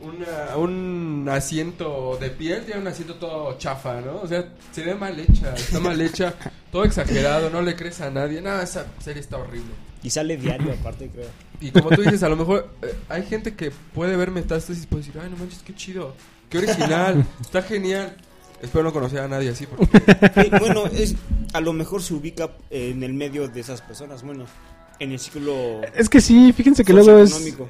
[0.00, 4.20] una un asiento de piel, tiene un asiento todo chafa, ¿no?
[4.22, 6.34] O sea, se ve mal hecha, está mal hecha,
[6.72, 8.40] todo exagerado, no le crees a nadie.
[8.40, 9.72] No, esa serie está horrible.
[10.02, 11.28] Y sale diario, aparte, creo.
[11.60, 14.86] Y como tú dices, a lo mejor eh, hay gente que puede ver Metástasis y
[14.86, 16.14] puede decir, ay, no manches, qué chido,
[16.48, 18.16] qué original, está genial.
[18.62, 19.86] Espero no conocer a nadie así porque...
[20.36, 21.14] Eh, bueno, es,
[21.52, 24.22] a lo mejor se ubica en el medio de esas personas.
[24.22, 24.44] Bueno,
[24.98, 27.30] en el ciclo Es que sí, fíjense que luego es...
[27.30, 27.68] socioeconómico.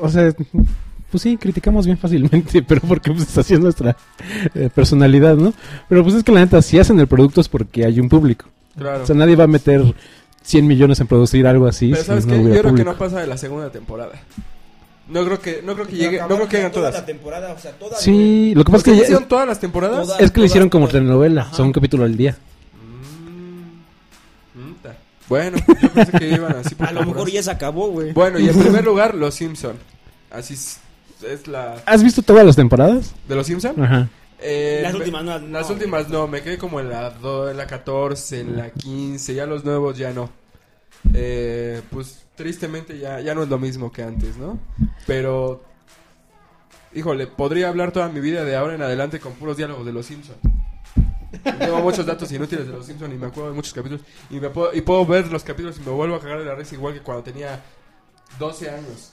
[0.00, 0.34] O sea,
[1.14, 3.96] pues sí, criticamos bien fácilmente, pero porque pues así es nuestra
[4.52, 5.54] eh, personalidad, ¿no?
[5.88, 8.46] Pero pues es que la neta, si hacen el producto es porque hay un público.
[8.76, 9.04] Claro.
[9.04, 9.94] O sea, nadie va a meter
[10.42, 12.98] 100 millones en producir algo así Pero si sabes no qué, yo creo que no
[12.98, 14.10] pasa de la segunda temporada.
[15.08, 16.94] No creo que, no creo que llegue, no creo que toda todas.
[16.94, 19.46] la temporada, o sea, toda, Sí, lo que pasa ¿Por qué es que hicieron todas
[19.46, 20.06] las temporadas?
[20.06, 20.20] Todas.
[20.20, 20.94] es que lo hicieron como todas.
[20.94, 21.54] telenovela, Ajá.
[21.54, 22.36] son un capítulo al día.
[24.56, 24.74] Mm, mm.
[25.28, 28.12] Bueno, yo pensé que iban así por A lo mejor ya se acabó, güey.
[28.12, 29.76] Bueno, y en primer lugar, Los Simpson.
[30.34, 30.56] Así
[31.26, 33.14] es, es la ¿Has visto todas las temporadas?
[33.28, 33.82] de Los Simpson.
[33.82, 34.08] Ajá.
[34.40, 35.74] Eh, Las últimas no, Las no.
[35.74, 39.46] últimas no, me quedé como en la, do- en la 14, en la 15, ya
[39.46, 40.30] los nuevos ya no.
[41.14, 44.58] Eh, pues tristemente ya, ya no es lo mismo que antes, ¿no?
[45.06, 45.62] Pero,
[46.94, 50.06] híjole, podría hablar toda mi vida de ahora en adelante con puros diálogos de Los
[50.06, 50.36] Simpson.
[51.58, 54.02] Tengo muchos datos inútiles de Los Simpson y me acuerdo de muchos capítulos.
[54.30, 56.54] Y, me puedo, y puedo ver los capítulos y me vuelvo a cagar de la
[56.54, 57.60] risa igual que cuando tenía
[58.38, 59.10] 12 años.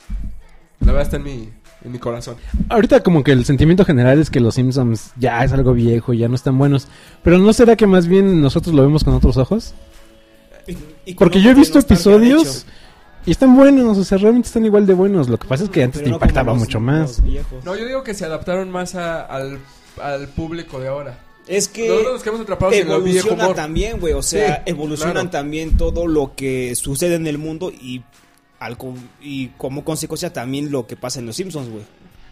[0.79, 1.49] La verdad está en mi,
[1.83, 2.35] en mi corazón.
[2.69, 6.27] Ahorita como que el sentimiento general es que los Simpsons ya es algo viejo, ya
[6.27, 6.87] no están buenos.
[7.23, 9.73] Pero ¿no será que más bien nosotros lo vemos con otros ojos?
[10.67, 12.65] Y- y Porque yo he visto episodios
[13.25, 15.27] y están buenos, o sea, realmente están igual de buenos.
[15.29, 17.21] Lo que pasa es que antes Pero te no impactaba mucho más.
[17.65, 19.59] No, yo digo que se adaptaron más a- al,
[20.01, 21.19] al público de ahora.
[21.47, 24.13] Es que Nosotros nos quedamos atrapados en también, güey.
[24.13, 25.29] O sea, Sí, evolucionan claro.
[25.31, 28.03] también todo lo que sucede en el mundo y,
[28.61, 28.77] al,
[29.21, 31.83] y como consecuencia también lo que pasa en los Simpsons, güey.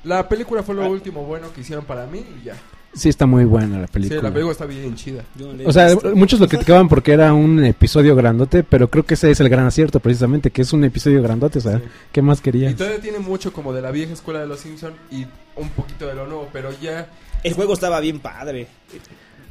[0.06, 0.88] La película fue lo Ah.
[0.90, 2.56] último bueno que hicieron para mí y ya.
[2.94, 4.22] Sí, está muy buena la Sí, película.
[4.24, 5.24] la película está bien chida.
[5.36, 9.30] No O sea, muchos lo criticaban porque era un episodio grandote, pero creo que ese
[9.30, 11.84] es el gran acierto precisamente, que es un episodio grandote, o sea, Sí.
[12.12, 12.76] ¿qué más Y querías?
[12.76, 15.26] todavía tiene mucho como de la vieja escuela de los Simpson y
[15.56, 17.10] un poquito de lo nuevo, pero ya
[17.44, 18.68] El juego estaba bien padre.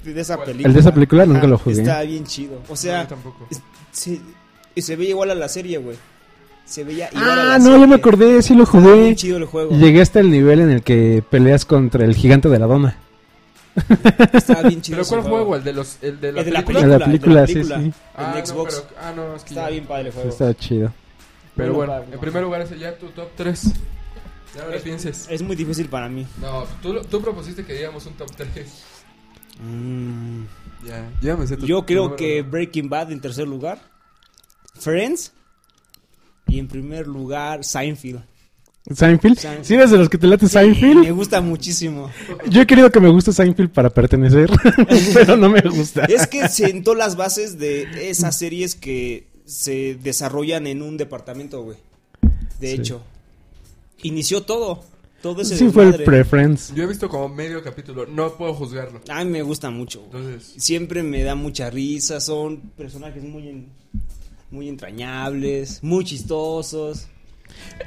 [0.05, 0.47] De esa ¿Cuál?
[0.47, 0.69] película.
[0.69, 1.81] El de esa película nunca lo jugué.
[1.81, 2.57] Estaba bien chido.
[2.67, 3.47] O no, sea, yo tampoco.
[3.51, 3.61] es-
[3.93, 4.21] se,
[4.75, 5.97] y se veía igual a la serie, güey.
[6.69, 7.81] Se veía igual a la Ah, no, serie.
[7.81, 9.01] ya me acordé, sí lo Estaba jugué.
[9.03, 9.71] bien chido el juego.
[9.77, 12.99] Llegué hasta el nivel en el que peleas contra el gigante de la dona.
[14.33, 14.99] Estaba bien chido.
[14.99, 15.57] ¿Pero cuál juego?
[15.57, 16.85] ¿El de, los, el de la El de la película?
[16.85, 17.47] El de la película.
[17.47, 17.93] sí.
[18.17, 18.85] Ah, en no, Xbox.
[18.89, 19.73] pero- ah, no, es que Estaba ya.
[19.73, 20.31] bien padre el Sí, juego.
[20.31, 20.93] Estaba chido.
[21.57, 23.63] Pero Bueno, bueno, en primer lugar ese ya tu top 3.
[24.57, 25.27] Ya no le pienses.
[25.31, 26.27] Es muy difícil para mí.
[26.41, 28.67] No, tú, tú propusiste que diéramos un top 3.
[29.63, 30.43] Mm,
[30.87, 32.51] Ya, ya me sé tu Yo creo que uno.
[32.51, 33.79] Breaking Bad en tercer lugar.
[34.79, 35.33] Friends.
[36.49, 38.21] Y en primer lugar, Seinfeld.
[38.95, 39.39] ¿Seinfeld?
[39.39, 39.65] Seinfeld.
[39.67, 41.11] ¿Sí eres de los que te late Me Seinfeld?
[41.13, 42.11] gusta muchísimo.
[42.49, 44.51] Yo he querido que me guste Seinfeld para pertenecer,
[45.15, 46.07] pero no me gusta.
[46.07, 51.77] Es que sentó las bases de esas series que se desarrollan en un departamento, güey.
[52.61, 52.75] De Sí.
[52.81, 53.03] hecho,
[54.03, 54.83] inició todo.
[55.21, 56.73] Todo ese Sí fue el preference.
[56.77, 59.01] Yo he visto como medio capítulo, no puedo juzgarlo.
[59.11, 60.01] A mí me gusta mucho.
[60.11, 60.23] güey.
[60.25, 62.21] Entonces, Siempre me da mucha risa.
[62.21, 63.67] Son personajes muy, en-
[64.51, 67.09] muy entrañables, muy chistosos.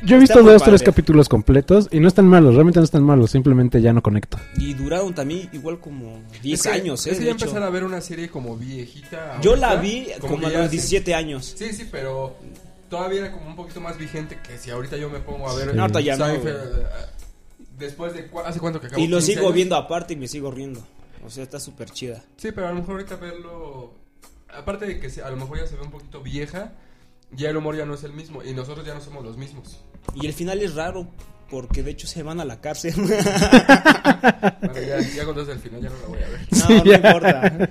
[0.04, 0.86] Yo he visto dos, tres padre.
[0.86, 4.38] capítulos completos y no están malos, realmente no están malos, simplemente ya no conecto.
[4.58, 7.12] Y duraron también igual como 10 es que- años, ¿eh?
[7.12, 9.40] Es que ya empezar a ver una serie como viejita.
[9.42, 11.54] Yo ahorita, la vi como, a ya los se- 17 años.
[11.58, 12.36] Sí, sí, pero
[12.90, 15.72] todavía era como un poquito más vigente que si ahorita yo me pongo a ver
[15.72, 15.78] Sí.
[15.80, 16.82] Ahorita ya no, Seinfeld, güey.
[16.82, 16.86] eh,
[17.78, 19.54] después de hace cuánto que acabó Y lo 15 sigo años.
[19.56, 20.84] viendo aparte y me sigo riendo.
[21.26, 22.22] O sea, está súper chida.
[22.38, 23.94] Sí, pero a lo mejor ahorita verlo
[24.58, 26.74] aparte de que se- a lo mejor ya se ve un poquito vieja,
[27.32, 29.80] ya el humor ya no es el mismo y nosotros ya no somos los mismos.
[30.16, 31.08] Y el final es raro
[31.50, 32.94] porque de hecho se van a la cárcel.
[32.98, 33.04] no,
[34.62, 36.40] Bueno, ya, ya contaste el final, ya no la voy a ver.
[36.52, 36.96] Sí, no ya.
[36.96, 37.70] importa.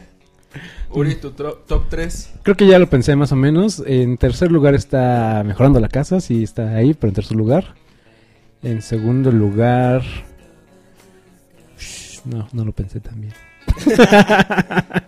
[0.92, 2.32] Uri, tu top 3.
[2.42, 3.82] Creo que ya lo pensé más o menos.
[3.86, 7.74] En tercer lugar está Mejorando la Casa, sí está ahí, pero en tercer lugar.
[8.62, 10.02] En segundo lugar...
[12.24, 13.32] No, no lo pensé también.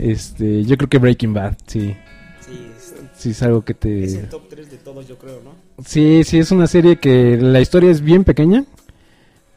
[0.00, 1.96] este, yo creo que Breaking Bad, sí.
[2.44, 4.26] Sí, es, Sí, es algo que es el te...
[4.28, 5.52] top 3 de todos, yo creo, ¿no?
[5.84, 8.64] Sí, sí, es una serie que la historia es bien pequeña,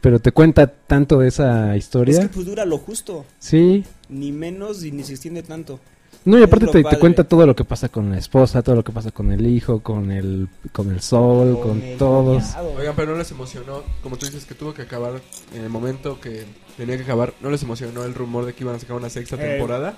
[0.02, 2.20] pero te cuenta tanto de esa Es historia.
[2.22, 3.84] que pues dura lo justo, Sí.
[4.10, 5.80] ni menos y ni se extiende tanto.
[6.26, 8.76] No, y Es aparte te, te cuenta todo lo que pasa con la esposa, todo
[8.76, 12.44] lo que pasa con el hijo, con el, con el sol, con, el todos.
[12.44, 12.74] cuñado.
[12.78, 15.22] Oigan, pero no les emocionó, como tú dices que tuvo que acabar
[15.54, 16.46] en el momento que
[16.78, 19.36] tenía que acabar, ¿no les emocionó el rumor de que iban a sacar una sexta
[19.38, 19.50] Eh.
[19.58, 19.96] temporada?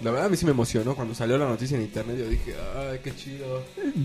[0.00, 2.54] La verdad a mí sí me emocionó cuando salió la noticia en internet, yo dije,
[2.76, 3.62] ay, qué chido.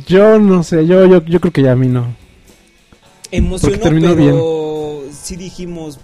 [0.08, 2.16] Yo no sé, yo, yo, yo creo que ya a mí no.
[3.32, 6.00] Emocionó, Porque terminó pero sí dijimos,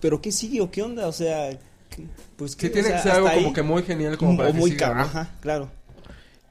[0.00, 1.06] ¿pero qué sigue o qué onda?
[1.08, 1.50] O sea,
[1.90, 2.06] ¿qué-
[2.36, 2.68] pues Sí, ¿qué?
[2.70, 4.58] tiene O sea, que ser algo como ahí, que muy genial como para o que
[4.58, 5.70] muy siga, ajá, claro.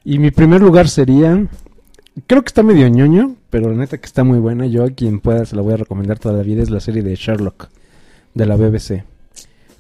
[0.03, 1.45] Y mi primer lugar sería,
[2.27, 4.65] creo que está medio ñoño, pero la neta que está muy buena.
[4.65, 7.03] Yo a quien pueda se la voy a recomendar toda la vida, es la serie
[7.03, 7.69] de Sherlock,
[8.33, 9.03] de la BBC.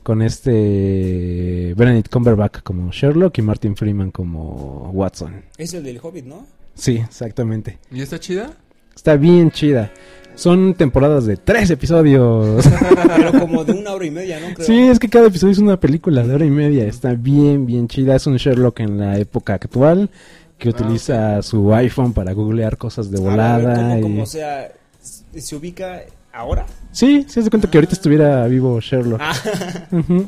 [0.09, 5.43] Con este Benedict Cumberbatch como Sherlock y Martin Freeman como Watson.
[5.55, 6.47] Es el del Hobbit, ¿no?
[6.73, 7.77] Sí, exactamente.
[7.91, 8.53] ¿Y está chida?
[8.95, 9.91] Está bien chida.
[10.33, 12.65] Son temporadas de tres episodios.
[13.17, 14.51] Pero como de una hora y media, ¿no?
[14.55, 14.65] Creo.
[14.65, 16.87] Sí, es que cada episodio es una película de hora y media.
[16.87, 18.15] Está bien, bien chida.
[18.15, 20.09] Es un Sherlock en la época actual
[20.57, 23.75] que Ah, utiliza su iPhone para googlear cosas de A ver, volada.
[23.75, 26.01] ¿cómo, y- cómo, o sea, se ubica
[26.39, 26.65] ahora?
[26.91, 29.19] Sí, se hace cuenta que ahorita estuviera vivo Sherlock.
[29.21, 29.33] Ah,
[29.91, 30.25] Ujú.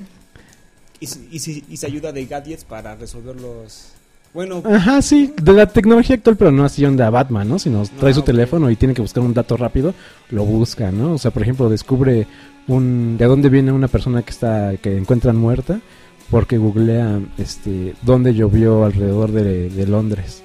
[1.00, 3.90] y, se- y, y se ayuda de gadgets para resolver los...
[4.34, 7.60] Bueno, Ajá, sí, de la tecnología actual, pero no así onda Batman, ¿no?
[7.60, 9.94] Sino trae su teléfono y tiene que buscar un dato rápido,
[10.30, 11.14] lo busca, ¿no?
[11.14, 12.28] O sea, por ejemplo, descubre
[12.68, 15.82] un de dónde viene una persona que está que encuentran muerta
[16.30, 20.44] porque googlea este dónde llovió alrededor de, de Londres.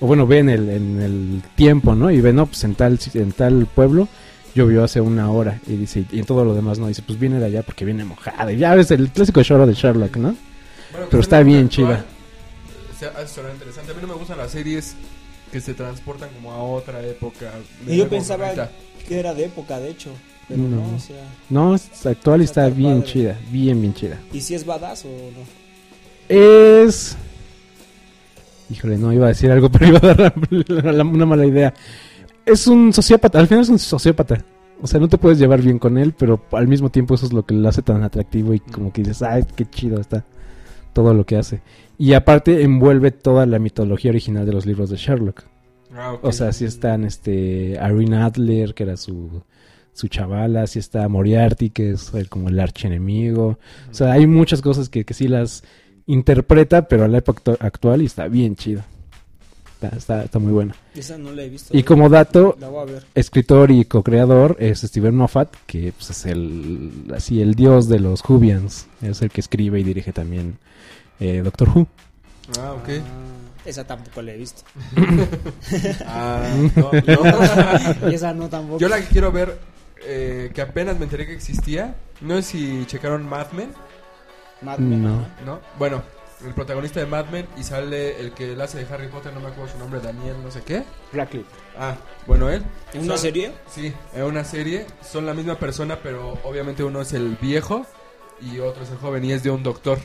[0.00, 2.10] O bueno, ve en el, en el tiempo, ¿no?
[2.10, 4.08] Y ve, no, pues en tal, en tal pueblo
[4.54, 5.60] llovió hace una hora.
[5.66, 8.04] Y dice, y en todo lo demás, no, dice, pues viene de allá porque viene
[8.04, 8.52] mojada.
[8.52, 10.28] Y ya ves el clásico show de Sherlock, ¿no?
[10.28, 10.36] Bueno,
[10.90, 12.04] Pero que está bien actual, chida.
[12.98, 13.92] Se hace sonar interesante.
[13.92, 14.94] A mí no me gustan las series
[15.52, 17.50] que se transportan como a otra época.
[17.86, 18.52] y yo pensaba
[19.08, 20.10] que era de época, de hecho.
[20.48, 20.76] Pero No.
[20.88, 21.16] no, o sea...
[21.48, 23.12] No, es actual y Está está bien padre.
[23.12, 24.18] chida, bien, bien chida.
[24.32, 25.44] ¿Y si es badass o no?
[26.28, 27.16] Es.
[28.68, 31.72] Híjole, no iba a decir algo, pero iba a dar la- la- una mala idea.
[32.50, 34.44] Es un sociópata, al final es un sociópata.
[34.82, 37.32] O sea, no te puedes llevar bien con él, pero al mismo tiempo eso es
[37.32, 40.24] lo que lo hace tan atractivo y como que dices, ay, qué chido está
[40.94, 41.60] todo lo que hace.
[41.98, 45.42] Y aparte envuelve toda la mitología original de los libros de Sherlock.
[45.94, 46.16] Ah.
[46.22, 49.42] O sea, sí están este Irene Adler, que era su,
[49.92, 53.58] su chavala, sí está Moriarty, que es el- como el archienemigo.
[53.90, 55.62] O sea, hay muchas cosas que, que sí las
[56.06, 58.82] interpreta, pero a la época actu- actual y está bien chido.
[59.82, 60.74] Está, está, está muy buena.
[60.94, 61.74] Esa no la he visto.
[61.74, 63.06] Y como dato, La voy a ver.
[63.14, 68.22] escritor y co-creador es Steven Moffat, que pues, es el así el dios de los
[68.28, 68.86] Whovians.
[69.00, 70.58] Es el que escribe y dirige también
[71.18, 71.86] eh, Doctor Who.
[72.58, 72.88] Ah, ok.
[72.88, 74.62] Ah, esa tampoco la he visto.
[76.06, 76.42] Ah,
[76.76, 78.10] no, no.
[78.10, 78.78] Esa no tampoco.
[78.80, 79.58] Yo la que quiero ver,
[80.04, 81.94] eh, que apenas me enteré que existía.
[82.20, 83.70] No sé si checaron Mad Men,
[84.60, 85.26] Mad Men, No.
[85.46, 85.60] ¿no?
[85.78, 86.02] Bueno,
[86.46, 89.40] el protagonista de Mad Men y sale el que él hace de Harry Potter, no
[89.40, 90.84] me acuerdo su nombre, Daniel, no sé qué.
[91.12, 91.48] Radcliffe.
[91.78, 92.62] Ah, bueno, él.
[92.94, 93.52] ¿En una Son- serie?
[93.70, 94.86] Sí, en una serie.
[95.02, 97.86] Son la misma persona, pero obviamente uno es el viejo
[98.40, 99.98] y otro es el joven y es de un doctor.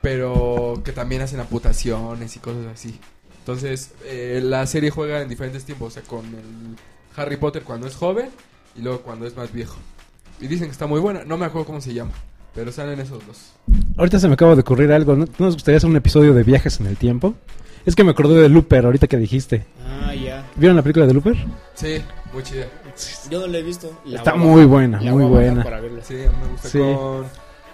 [0.00, 2.98] Pero que también hacen amputaciones y cosas así.
[3.38, 5.88] Entonces, eh, la serie juega en diferentes tiempos.
[5.88, 6.76] O sea, con el
[7.16, 8.30] Harry Potter cuando es joven
[8.74, 9.76] y luego cuando es más viejo.
[10.40, 11.24] Y dicen que está muy buena.
[11.24, 12.12] No me acuerdo cómo se llama.
[12.54, 13.52] Pero salen esos dos.
[14.00, 15.14] Ahorita se me acaba de ocurrir algo.
[15.14, 17.34] ¿No, ¿No nos gustaría hacer un episodio de viajes en el tiempo?
[17.84, 19.66] Es que me acordé de Looper ahorita que dijiste.
[19.86, 20.42] Ah, ya.
[20.56, 21.36] ¿Vieron la película de Looper?
[21.74, 22.64] Sí, muy chida.
[23.30, 24.00] Yo no la he visto.
[24.06, 25.62] La Está muy buena, la muy buena.
[25.62, 26.02] Para verla.
[26.02, 26.78] Sí, a mí me gusta Sí.
[26.78, 27.26] con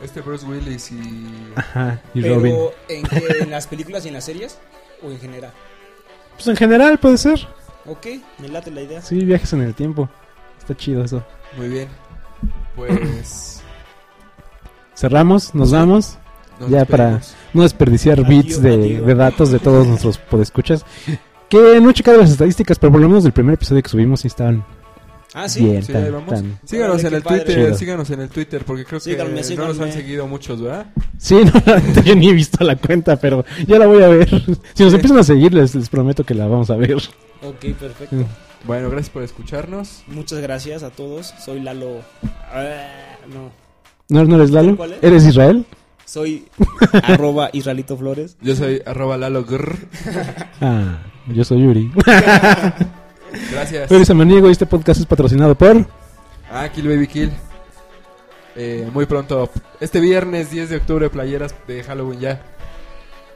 [0.03, 1.29] este Bruce Willis y...
[1.55, 2.57] Ajá, y Pero, Robin.
[2.89, 3.22] ¿en, qué?
[3.43, 4.59] ¿en las películas y en las series?
[5.05, 5.53] ¿O en general?
[6.35, 7.39] Pues en general puede ser.
[7.87, 8.05] Ok,
[8.41, 9.01] me late la idea.
[9.01, 10.11] Sí, viajes en el tiempo.
[10.59, 11.24] Está chido eso.
[11.57, 11.89] Muy bien.
[12.74, 13.56] Pues...
[14.97, 16.18] Cerramos, nos vamos.
[16.59, 17.20] nos Ya para-.
[17.55, 19.07] No desperdiciar Adiós, bits de, adiós.
[19.07, 20.84] de datos de todos nuestros podescuchas.
[21.49, 24.18] Que no he checado las estadísticas, pero por lo menos del primer episodio que subimos
[24.22, 24.64] sí estaban
[25.32, 25.62] Ah, sí.
[25.64, 26.30] Bien, Sí, tan- vamos.
[26.34, 27.40] tan- Síganos en el padre.
[27.44, 27.78] Twitter, Chido.
[27.78, 30.86] síganos en el Twitter, porque creo que Síganme, no nos han seguido muchos, ¿verdad?
[31.18, 31.36] Sí,
[31.94, 34.28] no, yo ni he visto la cuenta, pero ya la voy a ver.
[34.74, 36.97] Si nos empiezan a seguir, les, les prometo que la vamos a ver.
[37.42, 38.16] Ok, perfecto.
[38.64, 40.03] Bueno, gracias por escucharnos.
[40.09, 41.32] Muchas gracias a todos.
[41.44, 42.01] Soy Lalo.
[42.53, 43.66] Ah, no.
[44.09, 44.77] ¿No, no eres Lalo?
[44.77, 45.03] ¿Cuál es?
[45.03, 45.67] ¿Eres Israel?
[46.05, 46.47] Soy
[47.03, 48.37] arroba Israelito Flores.
[48.41, 49.77] Yo soy arroba Lalo Grr.
[50.61, 51.91] Ah, yo soy Yuri.
[53.51, 53.91] Gracias.
[53.91, 55.85] Yuri Samaniego y este podcast es patrocinado por...
[56.51, 57.33] Ah, Kill Baby Kill.
[58.55, 59.51] Eh, muy pronto,
[59.81, 62.43] este viernes 10 de octubre, playeras de Halloween ya.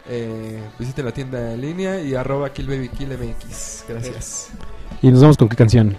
[0.08, 3.84] Eh, visiten la tienda en línea y arroba Kill Baby Kill MX.
[3.88, 4.50] Gracias.
[5.02, 5.96] Y nos vamos con qué canción.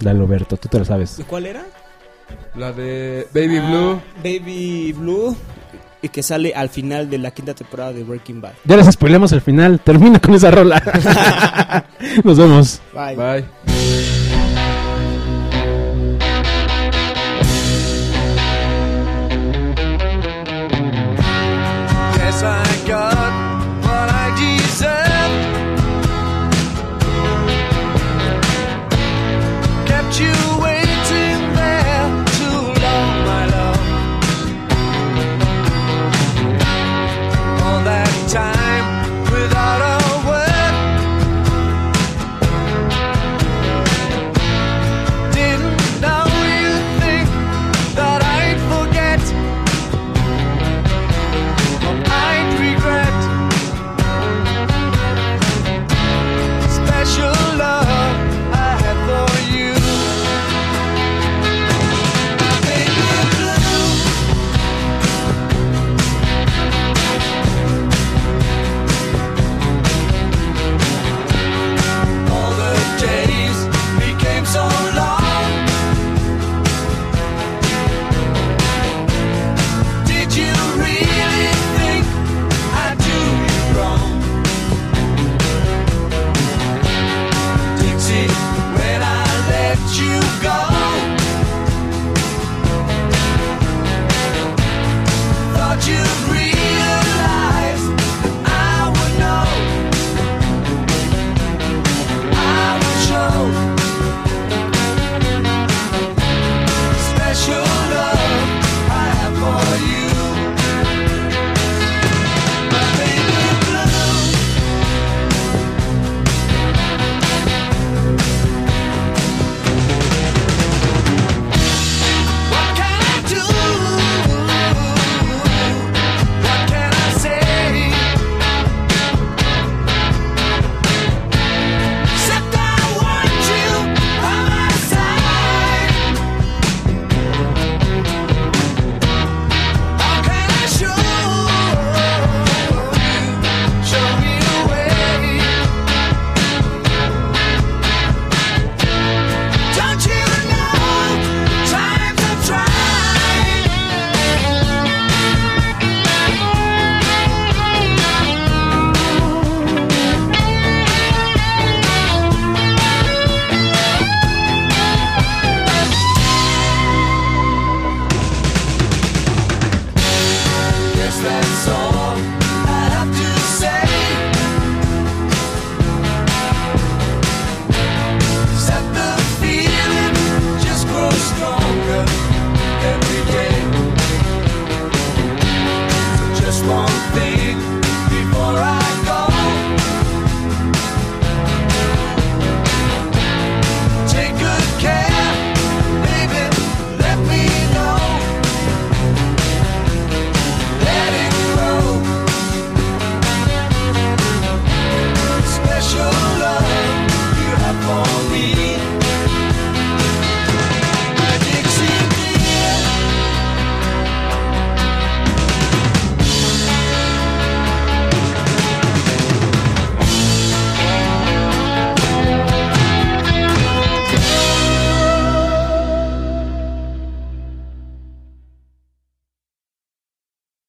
[0.00, 1.18] Lalo Berto, tú te la sabes.
[1.18, 1.64] ¿Y cuál era?
[2.56, 4.00] La de Baby Ah, Blue.
[4.22, 5.36] Baby Blue.
[6.02, 8.52] Y que sale al final de la quinta temporada de Breaking Bad.
[8.64, 9.80] Ya les spoilemos el final.
[9.80, 10.82] Termina con esa rola.
[12.24, 12.80] nos vemos.
[12.94, 13.16] Bye.
[13.16, 14.09] Bye.